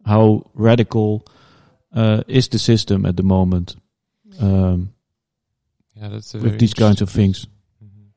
[0.06, 1.26] how radical
[1.94, 3.76] uh, is the system at the moment
[4.40, 4.94] um,
[5.96, 7.48] Yeah, that's with these kinds of things?
[7.84, 8.12] Mhm.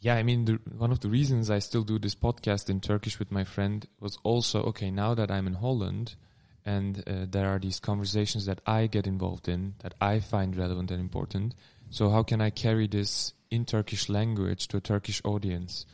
[0.00, 3.18] Yeah, I mean, the, one of the reasons I still do this podcast in Turkish
[3.18, 4.90] with my friend was also okay.
[4.90, 6.16] Now that I'm in Holland,
[6.64, 10.90] and uh, there are these conversations that I get involved in that I find relevant
[10.90, 11.54] and important.
[11.90, 15.86] So how can I carry this in Turkish language to a Turkish audience?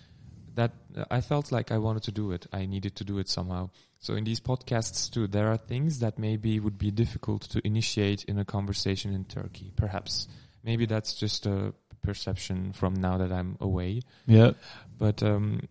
[0.54, 2.46] That uh, I felt like I wanted to do it.
[2.52, 3.70] I needed to do it somehow.
[3.98, 8.24] So in these podcasts too, there are things that maybe would be difficult to initiate
[8.24, 9.72] in a conversation in Turkey.
[9.76, 10.28] Perhaps,
[10.64, 14.02] maybe that's just a perception from now that I'm away.
[14.26, 14.52] Yeah,
[14.98, 15.62] But um,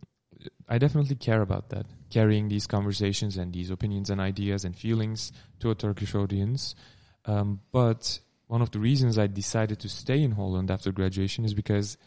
[0.67, 5.31] I definitely care about that, carrying these conversations and these opinions and ideas and feelings
[5.59, 6.75] to a Turkish audience.
[7.25, 11.53] Um, but one of the reasons I decided to stay in Holland after graduation is
[11.53, 11.97] because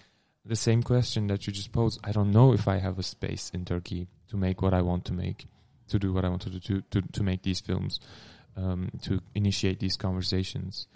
[0.44, 3.50] the same question that you just posed, I don't know if I have a space
[3.52, 5.46] in Turkey to make what I want to make,
[5.88, 8.00] to do what I want to do, to, to, to make these films,
[8.56, 10.86] um, to initiate these conversations.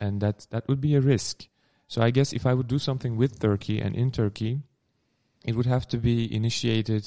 [0.00, 1.46] And that, that would be a risk.
[1.86, 4.60] So I guess if I would do something with Turkey and in Turkey,
[5.44, 7.04] it would have to be initiated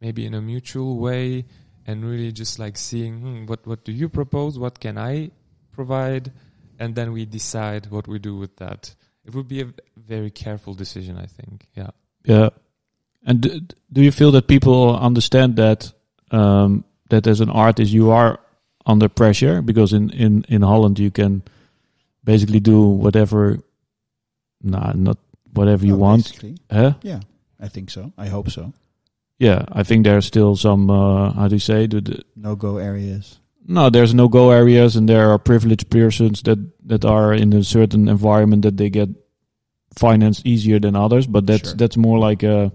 [0.00, 1.44] maybe in a mutual way
[1.86, 4.58] and really just like seeing hmm, what what do you propose?
[4.58, 5.30] What can i
[5.72, 6.32] provide?
[6.78, 8.94] And then we decide what we do with that.
[9.24, 11.66] It would be a very careful decision i think.
[11.74, 11.90] Yeah.
[12.24, 12.48] Yeah.
[13.24, 13.60] And do,
[13.92, 15.92] do you feel that people understand that
[16.30, 18.38] um, that as an artist you are
[18.86, 19.62] under pressure?
[19.62, 21.42] Because in in in Holland you can
[22.24, 23.58] basically do whatever,
[24.62, 25.18] nah, not
[25.52, 26.56] whatever you Oh, want, basically.
[26.70, 26.94] huh?
[27.02, 27.20] Yeah,
[27.62, 28.12] I think so.
[28.18, 28.72] I hope so.
[29.38, 32.76] Yeah, I think there's still some uh, how do you say the, the No go
[32.78, 33.38] areas.
[33.66, 37.62] no, there's no go areas, and there are privileged persons that that are in a
[37.62, 39.08] certain environment that they get
[39.96, 41.26] financed easier than others.
[41.26, 41.76] But that's Sure.
[41.76, 42.72] that's more like a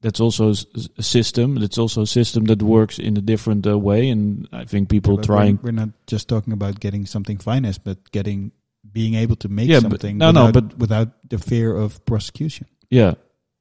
[0.00, 0.50] that's also
[0.98, 1.54] a system.
[1.56, 5.16] That's also a system that works in a different uh, way, and I think people
[5.16, 5.56] But trying.
[5.62, 8.52] We're, we're not just talking about getting something financed, but getting
[8.92, 12.66] being able to make Yeah, something no, no, without, but- without the fear of prosecution.
[12.90, 13.14] Yeah.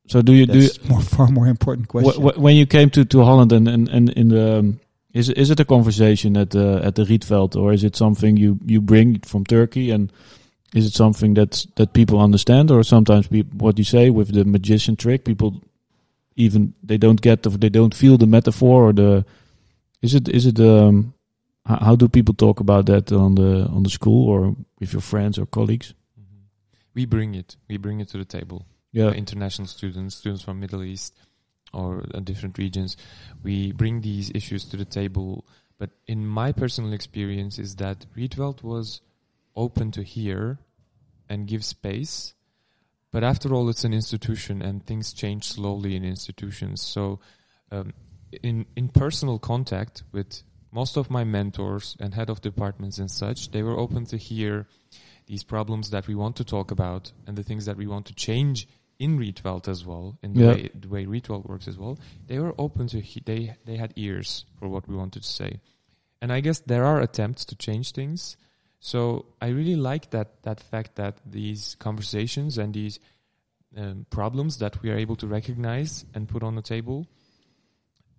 [0.07, 2.21] So do you do you, more far more important question.
[2.21, 4.79] wh- wh- when you came to, to Holland and, and, and in the um,
[5.13, 8.59] is is it a conversation at the at the Rietveld or is it something you,
[8.65, 9.91] you bring from Turkey?
[9.91, 10.11] And
[10.73, 12.71] is it something that's that people understand?
[12.71, 15.61] Or sometimes people, what you say with the magician trick people
[16.35, 19.23] even they don't get or they don't feel the metaphor or the
[20.01, 21.13] is it is it um
[21.65, 25.01] how, how do people talk about that on the on the school or with your
[25.01, 25.93] friends or colleagues?
[26.95, 27.55] We bring it.
[27.67, 31.13] We bring it to the table yeah international students, students from Middle East
[31.73, 32.95] or uh, different regions,
[33.43, 35.45] we bring these issues to the table.
[35.79, 39.01] But in my personal experience, is that Rietveld was
[39.55, 40.59] open to hear
[41.27, 42.35] and give space.
[43.11, 46.81] But after all, it's an institution, and things change slowly in institutions.
[46.81, 47.19] So,
[47.71, 47.93] um,
[48.41, 53.51] in in personal contact with most of my mentors and head of departments and such,
[53.51, 54.67] they were open to hear
[55.27, 58.13] these problems that we want to talk about and the things that we want to
[58.15, 58.67] change
[59.05, 60.53] in Rietveld as well, in the Yeah.
[60.53, 61.95] way the way Rietveld works as well.
[62.27, 65.51] They were open to he- they they had ears for what we wanted to say,
[66.21, 68.37] and I guess there are attempts to change things.
[68.79, 72.99] So I really like that that fact that these conversations and these
[73.77, 77.05] um, problems that we are able to recognize and put on the table.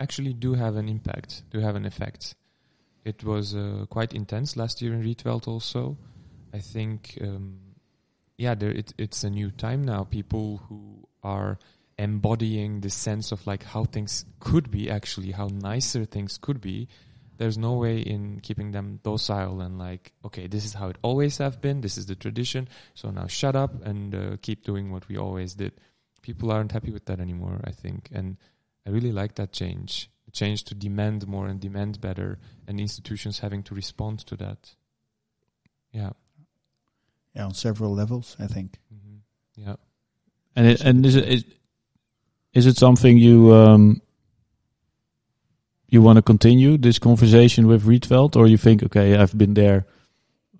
[0.01, 2.35] actually do have an impact, do have an effect.
[3.05, 5.97] It was uh, quite intense last year in Rietveld also.
[6.53, 7.59] I think, um,
[8.37, 10.05] yeah, there it, it's a new time now.
[10.05, 11.59] People who are
[11.99, 16.89] embodying the sense of like how things could be actually, how nicer things could be.
[17.37, 21.39] There's no way in keeping them docile and like, okay, this is how it always
[21.39, 21.81] have been.
[21.81, 22.69] This is the tradition.
[22.95, 25.73] So now shut up and uh, keep doing what we always did.
[26.23, 28.37] People aren't happy with that anymore, I think, and
[28.87, 30.11] I really like that change.
[30.25, 34.75] The change to demand more and demand better, and institutions having to respond to that.
[35.93, 36.13] Yeah.
[37.35, 38.79] Yeah, on several levels, I think.
[38.95, 39.63] Mm-hmm.
[39.67, 39.77] Yeah.
[40.57, 41.45] And it, and is it is,
[42.53, 44.01] is it something you um,
[45.89, 49.87] you want to continue this conversation with Rietveld, or you think, okay, I've been there,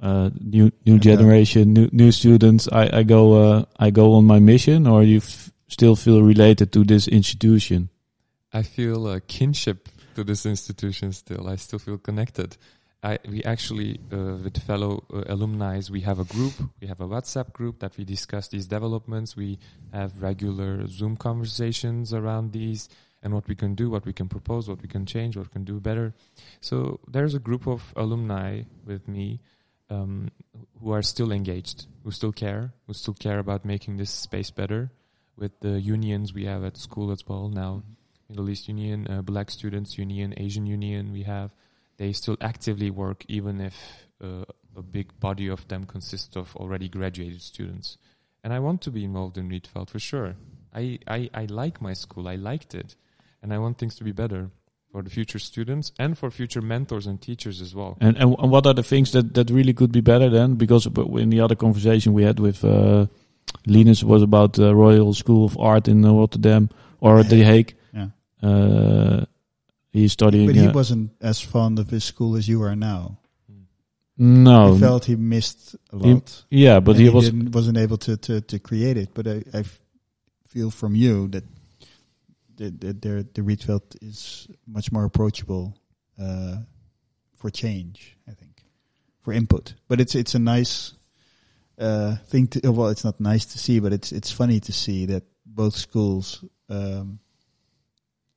[0.03, 4.41] uh, new new generation, new new students, I I go uh, I go on my
[4.41, 7.89] mission, or you f- still feel related to this institution?
[8.53, 11.49] I feel a kinship to this institution still.
[11.49, 12.57] I still feel connected.
[13.05, 16.55] I, we actually, uh, with fellow uh, alumni, we have a group.
[16.81, 19.37] We have a WhatsApp group that we discuss these developments.
[19.37, 19.59] We
[19.93, 22.89] have regular Zoom conversations around these
[23.23, 25.53] and what we can do, what we can propose, what we can change, what we
[25.53, 26.15] can do better.
[26.63, 29.41] So there's a group of alumni with me
[29.91, 30.31] um,
[30.81, 34.91] who are still engaged, who still care, who still care about making this space better.
[35.37, 37.83] With the unions we have at school as well now,
[38.31, 41.55] Middle East Union, uh, Black Students Union, Asian Union we have,
[41.97, 43.75] they still actively work even if
[44.23, 44.45] uh,
[44.77, 47.99] a big body of them consists of already graduated students.
[48.43, 50.37] And I want to be involved in Rietveld for sure.
[50.75, 52.97] I, I, I like my school, I liked it,
[53.43, 54.51] and I want things to be better
[54.91, 57.97] for the future students and for future mentors and teachers as well.
[58.01, 60.55] And, and and what are the things that that really could be better then?
[60.55, 63.07] Because in the other conversation we had with uh,
[63.67, 67.75] Linus was about the Royal School of Art in Rotterdam or The Hague.
[67.93, 68.09] Yeah.
[68.43, 69.25] Uh,
[69.95, 70.47] he's studying.
[70.47, 73.19] But he uh, wasn't as fond of his school as you are now.
[74.19, 76.45] no, He felt he missed a He- lot.
[76.51, 79.11] yeah, but and he was wasn't able to, to, to create it.
[79.15, 79.65] But I, I
[80.49, 81.45] feel from you that
[82.57, 85.75] the the, the, the Rietveld is much more approachable
[86.21, 86.57] uh,
[87.37, 88.17] for change.
[88.29, 88.63] I think
[89.23, 89.75] for input.
[89.89, 90.93] But it's it's a nice
[91.79, 92.71] uh, thing to.
[92.71, 96.45] Well, it's not nice to see, but it's it's funny to see that both schools
[96.69, 97.19] um,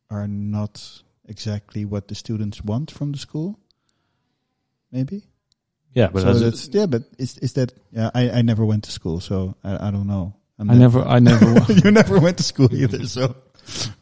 [0.10, 0.82] are not
[1.28, 3.60] exactly what the students want from the school.
[4.92, 5.24] Maybe
[5.94, 7.74] yeah, but so as- that's yeah, but is is that?
[7.92, 10.36] Yeah, I I never went to school, so I I don't know.
[10.60, 11.72] I'm I never, I never.
[11.86, 13.36] you never went to school either, so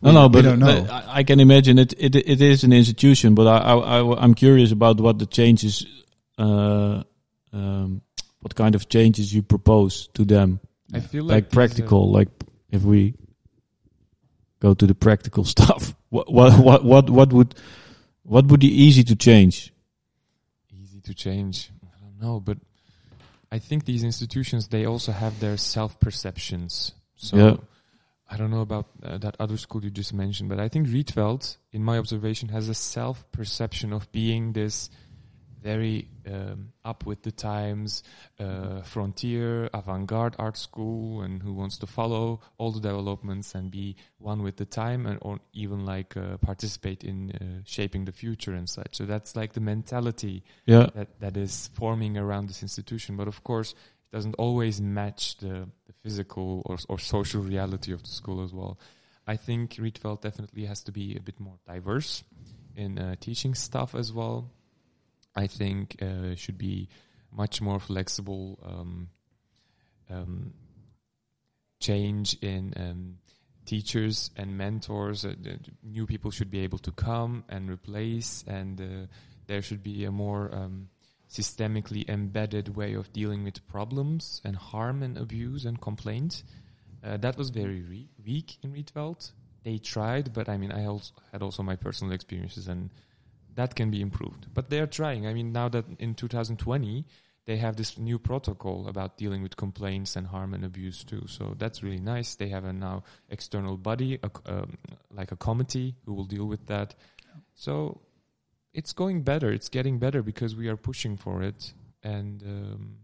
[0.02, 0.88] No, no, we but don't know.
[0.90, 2.16] I, I can imagine it, it.
[2.16, 5.86] It is an institution, but I, I, I am curious about what the changes,
[6.38, 7.04] uh,
[7.52, 8.02] um,
[8.40, 10.60] what kind of changes you propose to them,
[10.94, 12.12] I feel like, like, practical.
[12.12, 12.30] like
[12.72, 13.16] if we
[14.60, 17.56] go to the practical stuff, what, what, what, what, would,
[18.24, 19.72] what would be easy to change?
[20.72, 21.72] easy to change.
[21.84, 22.58] I don't know, but
[23.52, 26.94] I think these institutions they also have their self perceptions.
[27.16, 27.58] So Yeah.
[28.30, 31.58] I don't know about uh, that other school you just mentioned, but I think Rietveld,
[31.72, 34.90] in my observation, has a self perception of being this
[35.66, 38.04] very um, up with the times,
[38.40, 43.96] uh, frontier, avant-garde art school, and who wants to follow all the developments and be
[44.20, 48.54] one with the time, and or even like uh, participate in uh, shaping the future
[48.60, 48.92] and such.
[48.96, 53.18] So that's like the mentality Yeah, that that is forming around this institution.
[53.18, 58.02] But of course, it doesn't always match the, the physical or, or social reality of
[58.02, 58.78] the school as well.
[59.28, 62.24] I think Rietveld definitely has to be a bit more diverse
[62.76, 64.52] in uh, teaching stuff as well.
[65.36, 66.90] I think uh, should be
[67.32, 69.10] much more flexible um,
[70.10, 70.54] um,
[71.80, 73.18] change in um,
[73.66, 75.26] teachers and mentors.
[75.26, 75.34] Uh,
[75.84, 79.08] new people should be able to come and replace, and uh,
[79.48, 80.90] there should be a more um,
[81.30, 86.44] systemically embedded way of dealing with problems and harm and abuse and complaints.
[87.04, 89.32] Uh, that was very re- weak in Rietveld.
[89.64, 92.90] They tried, but I mean, I also had also my personal experiences, and
[93.56, 94.48] that can be improved.
[94.54, 95.28] But they are trying.
[95.28, 97.06] I mean, now that in 2020
[97.46, 101.24] they have this new protocol about dealing with complaints and harm and abuse too.
[101.28, 102.36] So that's really nice.
[102.36, 104.78] They have a now external body, a, um,
[105.12, 106.96] like a committee who will deal with that.
[107.54, 108.02] So
[108.74, 109.52] it's going better.
[109.52, 111.74] It's getting better because we are pushing for it.
[112.04, 112.98] And um,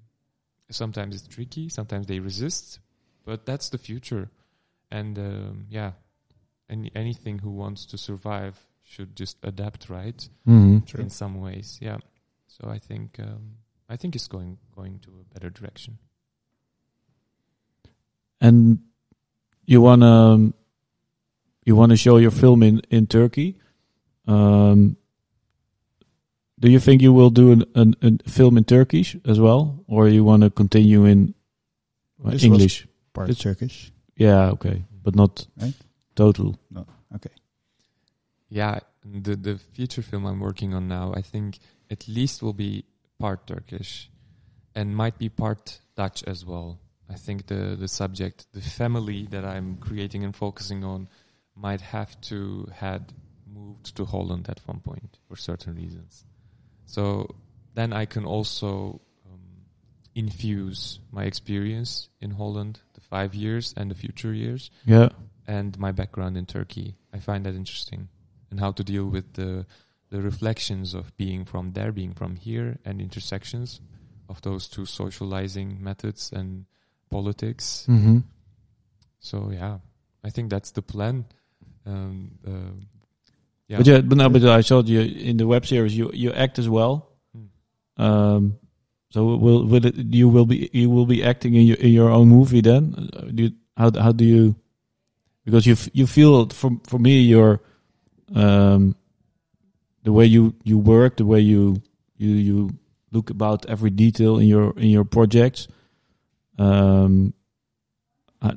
[0.71, 1.69] sometimes it's tricky.
[1.69, 2.79] Sometimes they resist,
[3.25, 4.29] but that's the future.
[4.89, 5.91] And um, yeah,
[6.69, 10.29] any anything who wants to survive should just adapt, right?
[10.45, 11.97] hmm In some ways, yeah.
[12.47, 13.57] So I think um,
[13.89, 15.97] I think it's going going to a better direction.
[18.41, 18.79] and
[19.65, 20.51] you wanna
[21.65, 23.55] you wanna show your film in in Turkey.
[24.27, 24.97] Um,
[26.59, 30.07] do you think you will do an, an, a film in Turkish as well, or
[30.07, 31.33] you want to continue in
[32.25, 32.87] uh, English?
[33.13, 33.91] Part It's- Turkish.
[34.15, 35.73] Yeah, okay, but not Right.
[36.15, 36.55] total.
[36.75, 36.91] Okay.
[38.51, 42.83] Yeah, the the feature film I'm working on now, I think at least will be
[43.17, 44.11] part Turkish,
[44.75, 46.79] and might be part Dutch as well.
[47.09, 51.07] I think the the subject, the family that I'm creating and focusing on,
[51.55, 53.13] might have to had
[53.47, 56.25] moved to Holland at one point for certain reasons.
[56.85, 57.35] So
[57.73, 59.65] then I can also um,
[60.13, 65.09] infuse my experience in Holland, the five years and the future years, Yeah,
[65.47, 66.95] and my background in Turkey.
[67.13, 68.09] I find that interesting,
[68.51, 69.65] and how to deal with the
[70.09, 73.79] the reflections of being from there, being from here, and intersections
[74.27, 76.65] of those two socializing methods and
[77.09, 77.85] politics.
[77.89, 78.19] mm-hmm.
[79.19, 79.77] So yeah,
[80.23, 81.25] I think that's the plan.
[81.85, 82.75] Um, uh,
[83.67, 85.95] yeah, But yeah, but no, but I saw you in the web series.
[85.95, 87.07] You you act as well.
[87.33, 88.03] Hmm.
[88.03, 88.59] Um,
[89.09, 92.09] so will will it, you will be you will be acting in your in your
[92.09, 93.09] own movie then?
[93.13, 94.55] Uh, Do you, how how do you?
[95.45, 97.61] Because you f- you feel for for me your
[98.35, 98.95] um
[100.03, 101.81] the way you you work, the way you
[102.17, 102.69] you you
[103.11, 105.67] look about every detail in your in your projects.
[106.57, 107.33] Um,
[108.41, 108.51] uh,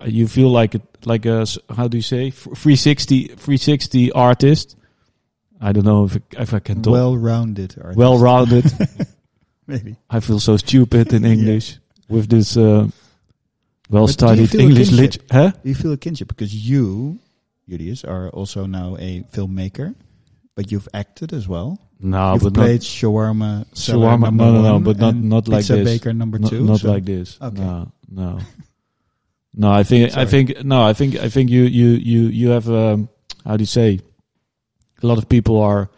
[0.00, 4.76] uh, you feel like it like a how do you say F- 360 360 artist.
[5.60, 7.76] I don't know if I, if I can talk Well-rounded.
[7.78, 7.98] artist.
[7.98, 8.64] well rounded.
[9.66, 9.96] Maybe.
[10.08, 11.30] I feel so stupid in Yeah.
[11.32, 11.78] English
[12.08, 12.88] with this uh,
[13.90, 15.18] well But do you studied English.
[15.30, 15.50] Huh?
[15.62, 17.18] Do you feel a kinship because you,
[17.70, 19.94] Julius, are also now a filmmaker,
[20.56, 21.78] but you've acted as well.
[22.00, 24.34] No, you've but not played shawarma, shawarma.
[24.34, 25.84] No, no, no, but not not like pizza this.
[25.84, 26.64] baker number Not- two.
[26.64, 27.38] Not so- like this.
[27.40, 27.60] Okay.
[27.62, 28.38] No, no,
[29.54, 29.70] no.
[29.70, 30.82] I think I think no.
[30.82, 33.08] I think I think you you you you have um,
[33.46, 34.00] how do you say?
[35.02, 35.88] A lot of people are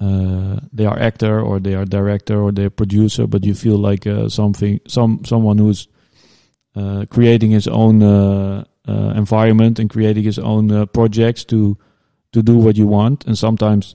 [0.00, 4.06] uh, they are actor or they are director or they're producer, but you feel like
[4.06, 5.88] uh, something some someone who's
[6.76, 8.64] uh, creating his own uh,
[9.16, 11.76] environment and creating his own uh, projects to
[12.32, 13.26] to do what you want.
[13.26, 13.94] And sometimes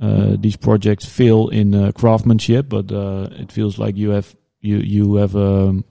[0.00, 4.78] uh, these projects fail in uh, craftsmanship, but uh, it feels like you have you
[4.78, 5.84] you have um,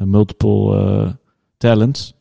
[0.00, 1.12] multiple uh,
[1.58, 2.12] talents.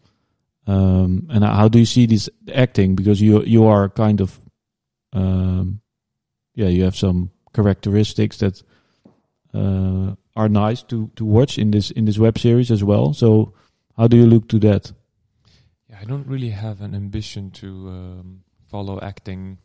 [0.68, 2.95] Um, and how do you see this acting?
[2.95, 4.39] Because you you are kind of
[5.13, 5.82] um,
[6.55, 8.61] yeah, you have some characteristics that
[9.53, 13.13] uh, are nice to to watch in this in this web series as well.
[13.13, 13.53] So
[13.97, 14.91] how do you look to that?
[15.95, 19.59] Yeah, I don't really have an ambition to um, follow acting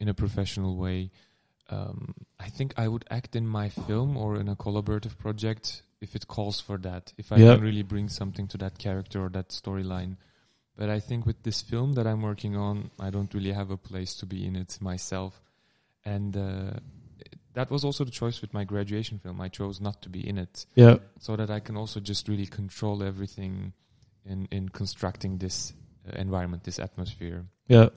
[0.00, 1.10] in a professional way.
[1.68, 6.14] Um, I think I would act in my film or in a collaborative project if
[6.14, 7.12] it calls for that.
[7.18, 7.54] If I Yeah.
[7.54, 10.16] can really bring something to that character or that storyline.
[10.76, 13.76] But I think with this film that I'm working on, I don't really have a
[13.78, 15.42] place to be in it myself.
[16.04, 16.78] And uh,
[17.54, 19.40] that was also the choice with my graduation film.
[19.40, 22.46] I chose not to be in it Yeah, so that I can also just really
[22.46, 23.72] control everything
[24.26, 25.72] in in constructing this
[26.06, 27.44] uh, environment, this atmosphere.
[27.68, 27.88] yeah,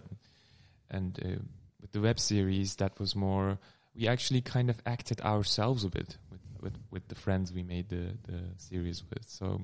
[0.90, 1.42] And uh,
[1.82, 3.58] with the web series, that was more.
[3.96, 7.90] We actually kind of acted ourselves a bit with with, with the friends we made
[7.90, 9.28] the the series with.
[9.28, 9.62] So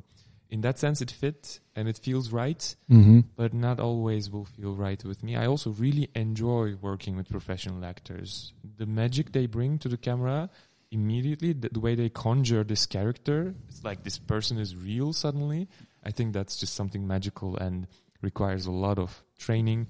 [0.50, 3.22] in that sense, it fit and it feels right, mm-hmm.
[3.36, 5.36] but not always will feel right with me.
[5.36, 8.54] I also really enjoy working with professional actors.
[8.78, 10.50] The magic they bring to the camera
[10.92, 15.68] immediately, the, the way they conjure this character, it's like this person is real suddenly.
[16.06, 17.88] I think that's just something magical and
[18.22, 19.88] requires a lot of training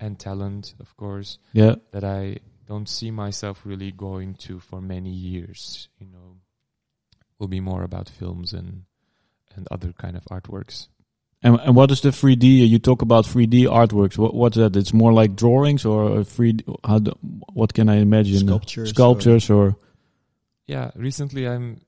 [0.00, 1.76] and talent, of course, yeah.
[1.92, 5.88] that I don't see myself really going to for many years.
[5.98, 6.36] You know,
[7.38, 8.84] will be more about films and
[9.54, 10.88] and other kind of artworks.
[11.42, 12.68] And and what is the 3D?
[12.68, 14.18] You talk about 3D artworks.
[14.18, 14.76] What what's that?
[14.76, 16.76] It's more like drawings or a 3D.
[16.84, 17.12] How do,
[17.52, 18.46] what can I imagine?
[18.46, 19.76] Sculptures Sculptures or,
[20.66, 21.80] Yeah, recently I'm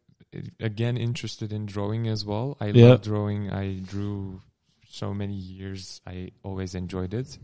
[0.60, 2.56] again interested in drawing as well.
[2.60, 2.88] I Yeah.
[2.90, 3.50] love drawing.
[3.50, 4.42] I drew
[4.86, 6.00] so many years.
[6.06, 7.38] I always enjoyed it.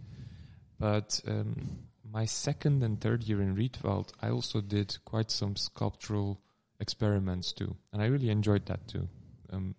[0.79, 1.79] But um,
[2.11, 6.41] my second and third year in Rietveld, I also did quite some sculptural
[6.81, 9.09] experiments too, and I really enjoyed that too.
[9.51, 9.75] Um,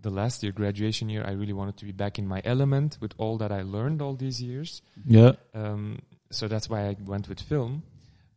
[0.00, 3.14] the last year, graduation year, I really wanted to be back in my element with
[3.16, 4.82] all that I learned all these years.
[5.06, 6.00] yeah, Um,
[6.30, 7.84] so that's why I went with film.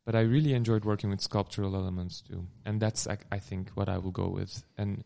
[0.08, 3.90] But I really enjoyed working with sculptural elements too, and that's I, I think what
[3.90, 4.64] I will go with.
[4.78, 5.04] And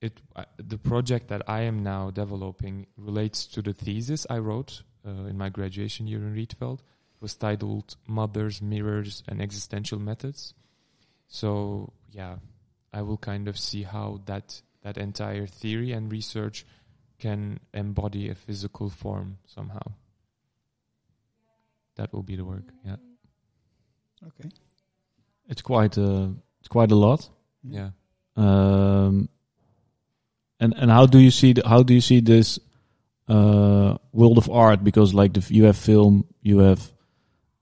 [0.00, 4.84] it uh, the project that I am now developing relates to the thesis I wrote
[5.06, 6.78] uh, in my graduation year in Rietveld.
[6.78, 10.54] It was titled "Mothers, Mirrors, and Existential Methods."
[11.26, 12.36] So yeah,
[12.90, 16.64] I will kind of see how that that entire theory and research
[17.18, 19.92] can embody a physical form somehow.
[21.96, 22.72] that will be the work.
[22.84, 22.96] Yeah,
[24.26, 24.50] Okay.
[25.48, 26.28] It's quite uh,
[26.60, 27.28] it's quite a lot.
[27.64, 27.90] yeah.
[28.36, 29.28] Um,
[30.60, 32.58] and and how do you see the, how do you see this
[33.28, 34.82] uh, world of art?
[34.84, 36.92] Because like the, you have film, you have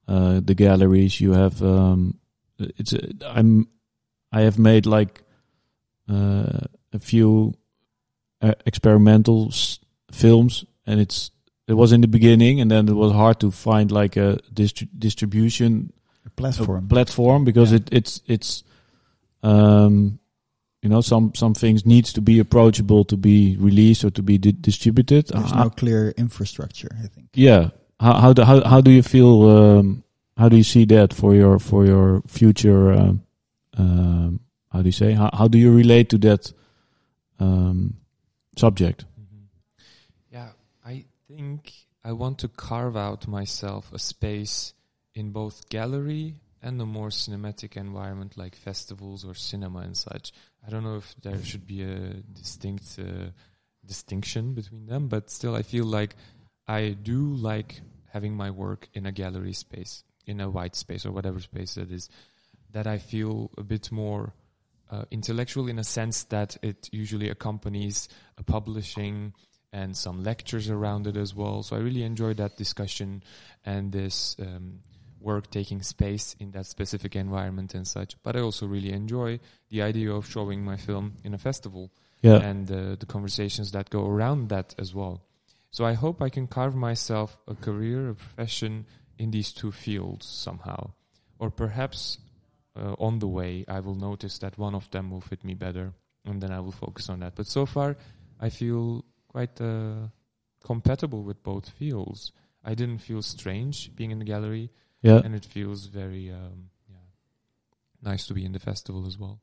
[0.08, 2.18] uh, the galleries, you have um,
[2.58, 3.68] it's uh, I'm
[4.32, 5.22] I have made like
[6.08, 6.60] uh,
[6.92, 7.54] a few
[8.42, 9.78] uh, experimental s-
[10.10, 11.30] films, and it's
[11.68, 14.88] it was in the beginning, and then it was hard to find like a distri-
[14.98, 15.92] distribution
[16.26, 16.88] A platform.
[16.88, 17.78] platform because Yeah.
[17.78, 18.64] it it's it's
[19.42, 20.18] um
[20.82, 24.38] you know some some things needs to be approachable to be released or to be
[24.38, 27.28] di- distributed There's Uh, no clear infrastructure, I think.
[27.34, 27.70] yeah
[28.00, 30.02] how how do, how how do you feel um
[30.36, 33.22] how do you see that for your for your future um,
[33.78, 34.40] um
[34.72, 36.52] how do you say how how do you relate to that
[37.38, 37.94] um
[38.56, 39.48] subject Mhm.
[40.32, 40.50] Yeah,
[40.84, 41.72] I think
[42.04, 44.72] I want to carve out myself a space
[45.16, 50.32] in both gallery and a more cinematic environment like festivals or cinema and such.
[50.64, 53.30] I don't know if there should be a distinct uh,
[53.84, 56.16] distinction between them, but still, I feel like
[56.68, 57.80] I do like
[58.12, 61.90] having my work in a gallery space, in a white space or whatever space it
[61.90, 62.08] is,
[62.72, 64.34] that I feel a bit more
[64.90, 69.32] uh, intellectual in a sense that it usually accompanies a publishing
[69.72, 71.62] and some lectures around it as well.
[71.62, 73.22] So I really enjoy that discussion
[73.64, 74.80] and this um,
[75.26, 78.10] work taking space in that specific environment and such.
[78.22, 79.40] But I also really enjoy
[79.72, 81.90] the idea of showing my film in a festival
[82.22, 85.16] yeah and uh, the conversations that go around that as well.
[85.70, 88.86] So I hope I can carve myself a career, a profession
[89.18, 90.92] in these two fields somehow.
[91.38, 92.18] Or perhaps
[92.80, 95.92] uh, on the way, I will notice that one of them will fit me better
[96.24, 97.34] and then I will focus on that.
[97.34, 97.96] But so far,
[98.40, 100.08] I feel quite uh,
[100.64, 102.32] compatible with both fields.
[102.64, 104.70] I didn't feel strange being in the gallery
[105.06, 107.06] yeah and it feels very um, yeah,
[108.12, 109.36] nice to be in the festival as well.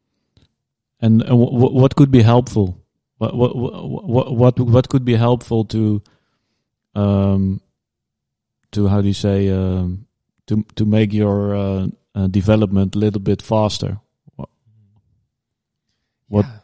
[1.02, 2.68] And, wh- what could be helpful?
[3.18, 6.02] What what what what what could be helpful to
[6.96, 7.62] um
[8.72, 10.06] to how do you say um
[10.48, 14.00] to to make your uh, uh, development a little bit faster?
[16.30, 16.60] What- Yeah.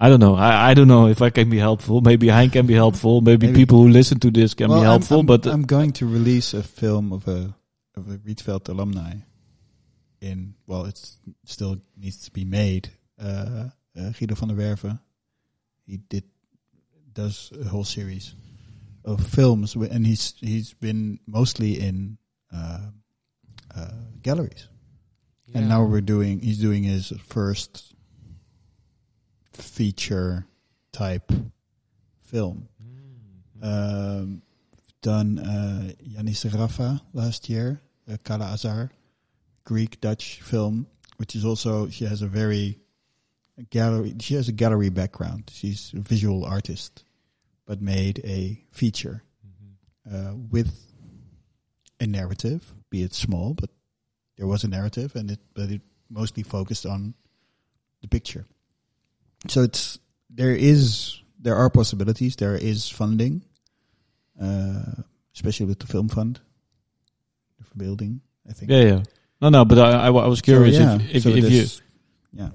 [0.00, 0.36] I don't know.
[0.36, 2.00] I, I don't know if I can be helpful.
[2.00, 3.20] Maybe Hein can be helpful.
[3.20, 3.58] Maybe, Maybe.
[3.60, 5.20] people who listen to this can Well, be I'm- helpful.
[5.20, 7.54] I'm, but uh, I'm going to release a film of a
[7.96, 9.14] of a Rietveld alumni.
[10.20, 11.00] In well, it
[11.44, 12.90] still needs to be made.
[13.20, 14.98] Uh, uh, Guido van der Werve,
[15.86, 16.24] he did
[17.12, 18.34] does a whole series
[19.04, 22.18] of films, and he's he's been mostly in
[22.54, 22.80] uh,
[23.76, 23.90] uh,
[24.22, 24.68] galleries.
[25.54, 26.40] And now we're doing.
[26.40, 27.94] He's doing his first
[29.60, 30.46] feature
[30.92, 31.30] type
[32.22, 32.68] film.
[32.82, 33.62] Mm.
[33.62, 34.42] Um,
[35.02, 37.80] done uh, Janis Rafa last year,
[38.10, 38.90] uh, Kala Azar,
[39.64, 40.86] Greek Dutch film,
[41.18, 42.78] which is also she has a very
[43.70, 44.14] gallery.
[44.20, 45.50] She has a gallery background.
[45.52, 47.04] She's a visual artist,
[47.66, 50.12] but made a feature Mhm.
[50.14, 50.74] uh, with
[52.00, 53.70] a narrative, be it small, but
[54.36, 57.14] there was a narrative, and it but it mostly focused on
[58.00, 58.46] the picture.
[59.46, 62.36] So it's there is there are possibilities.
[62.36, 63.44] There is funding,
[64.40, 65.02] uh,
[65.34, 66.40] especially with the film fund,
[67.58, 68.20] the building.
[68.48, 68.70] I think.
[68.70, 69.02] yeah, yeah.
[69.40, 69.64] No, no.
[69.64, 71.66] But I, I, I was curious So, yeah, if if, so if you
[72.32, 72.50] yeah,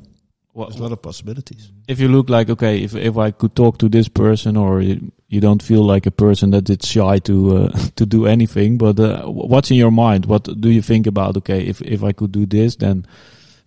[0.53, 1.71] what, there's a lot of possibilities.
[1.87, 5.11] if you look like okay if if i could talk to this person or you,
[5.27, 8.99] you don't feel like a person that is shy to uh, to do anything but
[8.99, 12.31] uh, what's in your mind what do you think about okay if if i could
[12.31, 13.05] do this then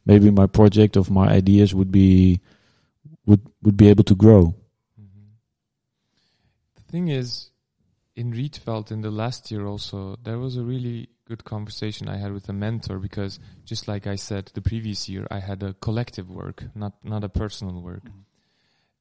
[0.04, 2.40] maybe my project of my ideas would be
[3.26, 4.54] would would be able to grow
[5.00, 5.36] Mhm.
[6.76, 7.50] The thing is,
[8.14, 12.32] in Rietveld in the last year also, there was a really good conversation I had
[12.32, 16.30] with a mentor because just like I said the previous year, I had a collective
[16.30, 18.04] work, not, not a personal work.
[18.04, 18.24] Mhm.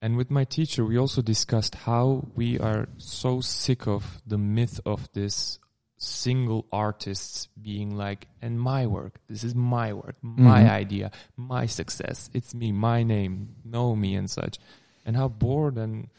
[0.02, 4.80] And with my teacher, we also discussed how we are so sick of the myth
[4.86, 5.60] of this
[5.98, 10.70] single artists being like, and my work, this is my work, my Mhm.
[10.70, 14.60] idea, my success, it's me, my name, know me and such.
[15.06, 16.10] And how bored and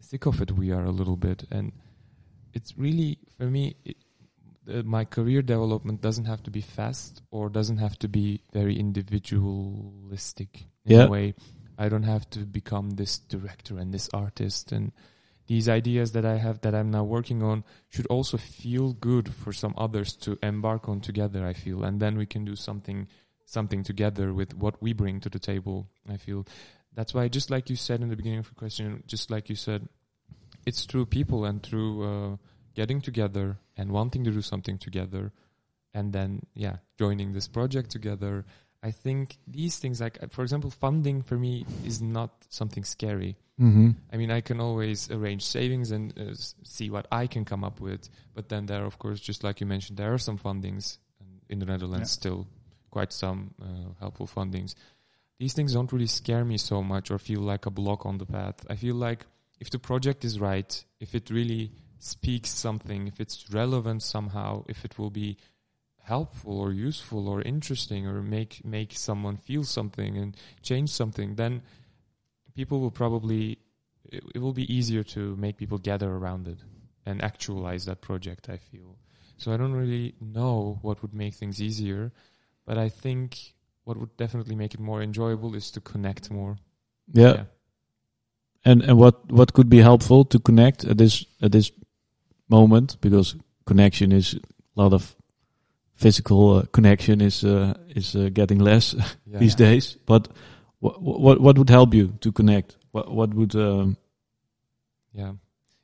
[0.00, 1.44] sick of it we are a little bit.
[1.50, 1.72] And
[2.52, 3.96] it's really, for me, it,
[4.68, 8.78] uh, my career development doesn't have to be fast or doesn't have to be very
[8.78, 11.06] individualistic in Yeah.
[11.06, 11.34] a way.
[11.78, 14.92] I don't have to become this director and this artist and
[15.46, 19.52] these ideas that I have that I'm now working on should also feel good for
[19.52, 21.84] some others to embark on together, I feel.
[21.84, 23.08] And then we can do something
[23.48, 26.44] something together with what we bring to the table, I feel.
[26.92, 29.54] That's why just like you said in the beginning of the question, just like you
[29.54, 29.88] said,
[30.66, 32.36] it's through people and through uh,
[32.74, 35.32] getting together and wanting to do something together,
[35.94, 38.44] and then yeah, joining this project together.
[38.82, 43.36] I think these things, like uh, for example, funding for me is not something scary.
[43.60, 43.90] Mm-hmm.
[44.12, 47.64] I mean, I can always arrange savings and uh, s- see what I can come
[47.64, 48.08] up with.
[48.34, 50.98] But then there, of course, just like you mentioned, there are some fundings
[51.48, 52.20] in the Netherlands Yeah.
[52.20, 52.46] still
[52.90, 53.66] quite some uh,
[54.00, 54.74] helpful fundings.
[55.38, 58.26] These things don't really scare me so much or feel like a block on the
[58.26, 58.64] path.
[58.70, 59.26] I feel like
[59.60, 64.84] if the project is right, if it really speaks something, if it's relevant somehow, if
[64.84, 65.36] it will be
[66.06, 71.62] helpful or useful or interesting or make make someone feel something and change something, then
[72.54, 73.58] people will probably
[74.04, 76.58] it, it will be easier to make people gather around it
[77.04, 78.48] and actualize that project.
[78.48, 78.96] I feel
[79.36, 79.52] so.
[79.52, 82.12] I don't really know what would make things easier,
[82.64, 83.54] but I think
[83.84, 86.56] what would definitely make it more enjoyable is to connect more.
[87.12, 87.44] Yeah.
[88.64, 91.72] And and what what could be helpful to connect at this at this
[92.48, 93.34] moment because
[93.64, 95.16] connection is a lot of
[95.96, 98.94] physical uh, connection is uh, is uh, getting less
[99.26, 99.38] yeah.
[99.38, 99.96] these days.
[100.06, 100.28] But
[100.78, 102.76] what what what would help you to connect?
[102.92, 103.96] What what would um,
[105.12, 105.32] Yeah.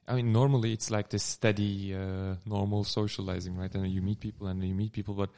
[0.08, 3.74] I mean, normally it's like this steady, uh, normal socializing, right?
[3.74, 5.14] And you meet people and you meet people.
[5.14, 5.30] But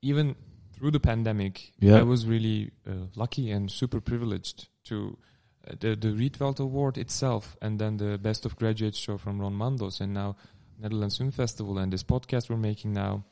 [0.00, 0.36] even
[0.72, 1.98] through the pandemic, Yeah.
[1.98, 5.18] I was really uh, lucky and super privileged to
[5.66, 9.54] uh, the the Rietveld Award itself, and then the Best of Graduates show from Ron
[9.54, 10.36] Mandos, and now
[10.78, 13.24] Netherlands Film Festival, and this podcast we're making now.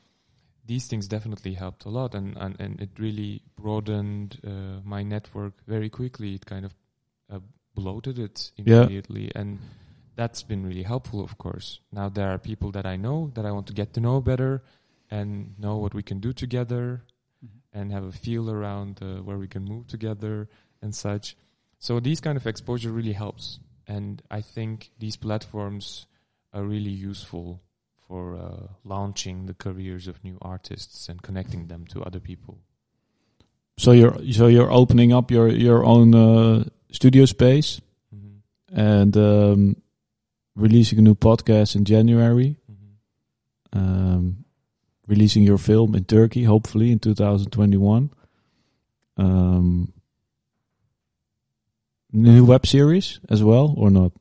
[0.65, 5.53] These things definitely helped a lot, and and, and it really broadened uh, my network
[5.67, 6.35] very quickly.
[6.35, 6.73] It kind of
[7.29, 7.39] uh,
[7.75, 8.83] bloated it Yeah.
[8.83, 9.59] immediately, and
[10.15, 11.23] that's been really helpful.
[11.23, 13.99] Of course, now there are people that I know that I want to get to
[13.99, 14.61] know better,
[15.09, 17.01] and know what we can do together,
[17.73, 20.47] and have a feel around uh, where we can move together
[20.81, 21.35] and such.
[21.79, 26.05] So these kind of exposure really helps, and I think these platforms
[26.53, 27.61] are really useful
[28.11, 32.57] for uh, launching the careers of new artists and connecting them to other people.
[33.77, 37.79] so you're so you're opening up your your own uh, studio space
[38.11, 38.39] hmm
[38.73, 39.61] and um,
[40.55, 42.49] releasing a new podcast in January.
[42.67, 44.43] hmm um,
[45.07, 48.09] releasing your film in Turkey, hopefully in 2021.
[49.17, 49.93] Um,
[52.11, 54.11] new web series as well, or not?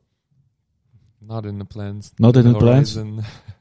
[1.20, 2.12] Not in the plans.
[2.18, 2.97] Not in the plans?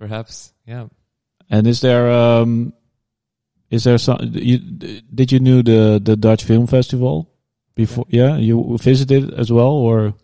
[0.00, 0.08] horizon.
[0.08, 0.86] Perhaps, yeah.
[1.50, 2.72] And is there um,
[3.70, 4.18] is there some?
[4.34, 7.28] You, did you knew the the Dutch Film Festival
[7.74, 8.06] before?
[8.08, 10.14] Yeah, you visited it as well, or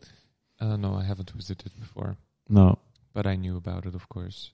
[0.60, 2.16] Uh, no, I haven't visited before,
[2.48, 2.78] no?
[3.12, 4.52] but I knew about it, of course.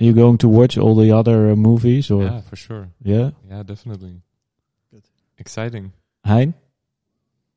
[0.00, 2.88] Are you going to watch all the other uh, movies, or yeah, for sure.
[3.02, 3.30] yeah?
[3.48, 4.20] Yeah, definitely.
[4.90, 5.04] Good.
[5.38, 5.92] Exciting.
[6.24, 6.54] Hein?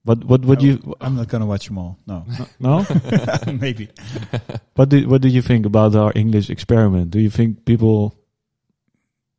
[0.05, 1.97] What what would No, you I'm not gonna watch them all.
[2.07, 2.23] No,
[2.59, 2.85] no?
[3.59, 3.89] maybe.
[4.75, 7.09] What do what do you think about our English experiment?
[7.11, 8.13] Do you think people?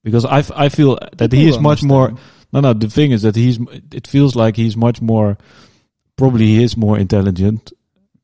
[0.02, 2.14] Because I, f- I feel that he is much more.
[2.52, 2.72] No, no.
[2.72, 3.58] The thing is that he's.
[3.92, 5.36] It feels like he's much more.
[6.16, 7.72] Probably he is more intelligent.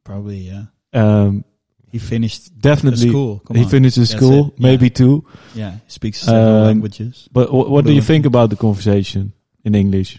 [0.04, 0.64] Probably, yeah.
[0.94, 1.44] Um,
[1.92, 3.08] He finished definitely.
[3.10, 3.40] school.
[3.46, 3.70] Come he on.
[3.70, 4.66] finished his That's school, it, yeah.
[4.68, 5.26] maybe two.
[5.54, 7.28] Yeah, he speaks several Um, languages.
[7.30, 9.32] But wh- what do you think about the conversation
[9.64, 10.18] in English?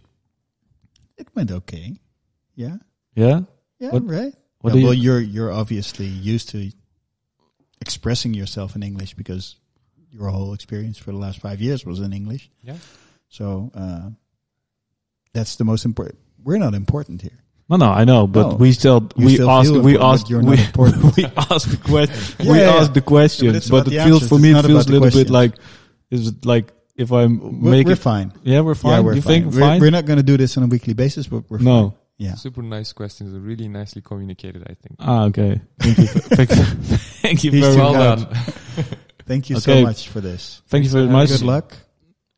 [1.17, 1.97] It went okay.
[2.55, 2.77] Yeah,
[3.15, 3.41] Yeah.
[3.79, 4.33] yeah, What- right.
[4.61, 5.03] What Yeah, do well, you?
[5.03, 6.71] you're you're obviously used to
[7.81, 9.55] expressing yourself in English because
[10.11, 12.49] your whole experience for the last five years was in English.
[12.61, 12.77] Yeah.
[13.27, 14.09] So uh,
[15.33, 16.19] that's the most important.
[16.41, 17.39] We're not important here.
[17.69, 18.55] No, no, I know, but No.
[18.55, 20.35] we still You we still ask we ask we,
[21.17, 24.23] we ask the question Yeah, we yeah, ask the questions, it's but about it feels
[24.23, 25.53] answers, for me it feels a the little bit like
[26.11, 28.31] is it like if I'm We're, making we're fine.
[28.43, 28.91] yeah we're fine.
[28.91, 29.41] Yeah, we're you fine.
[29.43, 29.81] think we're, fine?
[29.81, 31.89] we're not going to do this on a weekly basis, but we're No.
[31.89, 31.97] fine.
[32.23, 32.35] Yeah.
[32.35, 34.63] Super nice questions, and really nicely communicated.
[34.63, 34.95] I think.
[34.99, 35.61] ah okay.
[35.79, 36.05] Thank you.
[36.37, 36.63] thank you,
[37.25, 37.93] thank you He's very much.
[37.93, 38.27] well done.
[39.25, 39.79] Thank you Okay.
[39.79, 40.61] so much for this.
[40.67, 41.29] Thank you very much.
[41.29, 41.77] Good luck.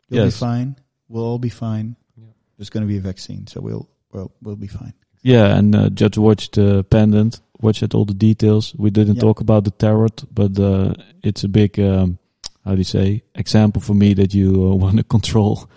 [0.09, 0.35] You'll Yes.
[0.35, 0.75] be fine.
[1.09, 1.95] We'll all be fine.
[2.15, 2.27] Yeah.
[2.57, 4.93] There's going to be a vaccine, so we'll we'll we'll be fine.
[5.23, 7.41] Yeah, and uh, just watched the Pendant.
[7.59, 8.75] Watch it all the details.
[8.77, 9.21] We didn't Yeah.
[9.21, 12.19] talk about the tarot, but uh, it's a big um,
[12.63, 15.67] how do you say example for me that you uh, want to control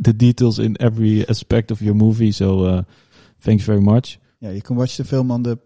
[0.00, 2.32] the details in every aspect of your movie.
[2.32, 2.82] So uh,
[3.40, 4.18] thanks very much.
[4.40, 5.58] Yeah, you can watch the film on the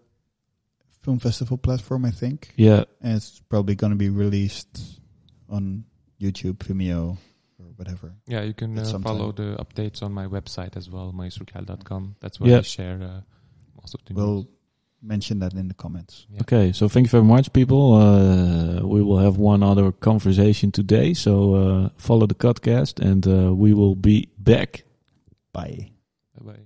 [1.01, 4.99] film festival platform, I think, Yeah, and it's probably going to be released
[5.49, 5.83] on
[6.19, 7.17] YouTube, Vimeo,
[7.59, 8.13] or whatever.
[8.25, 12.15] Yeah, you can uh, follow the updates on my website as well, maestrokel.com.
[12.21, 12.57] That's where Yeah.
[12.59, 13.21] I share uh,
[13.81, 14.45] most of the We'll news.
[15.01, 16.25] mention that in the comments.
[16.31, 16.41] Yeah.
[16.41, 17.93] Okay, so thank you very much, people.
[17.95, 23.53] Uh, we will have one other conversation today, so uh, follow the podcast, and uh,
[23.53, 24.85] we will be back.
[25.51, 25.91] Bye.
[26.39, 26.59] Bye bye.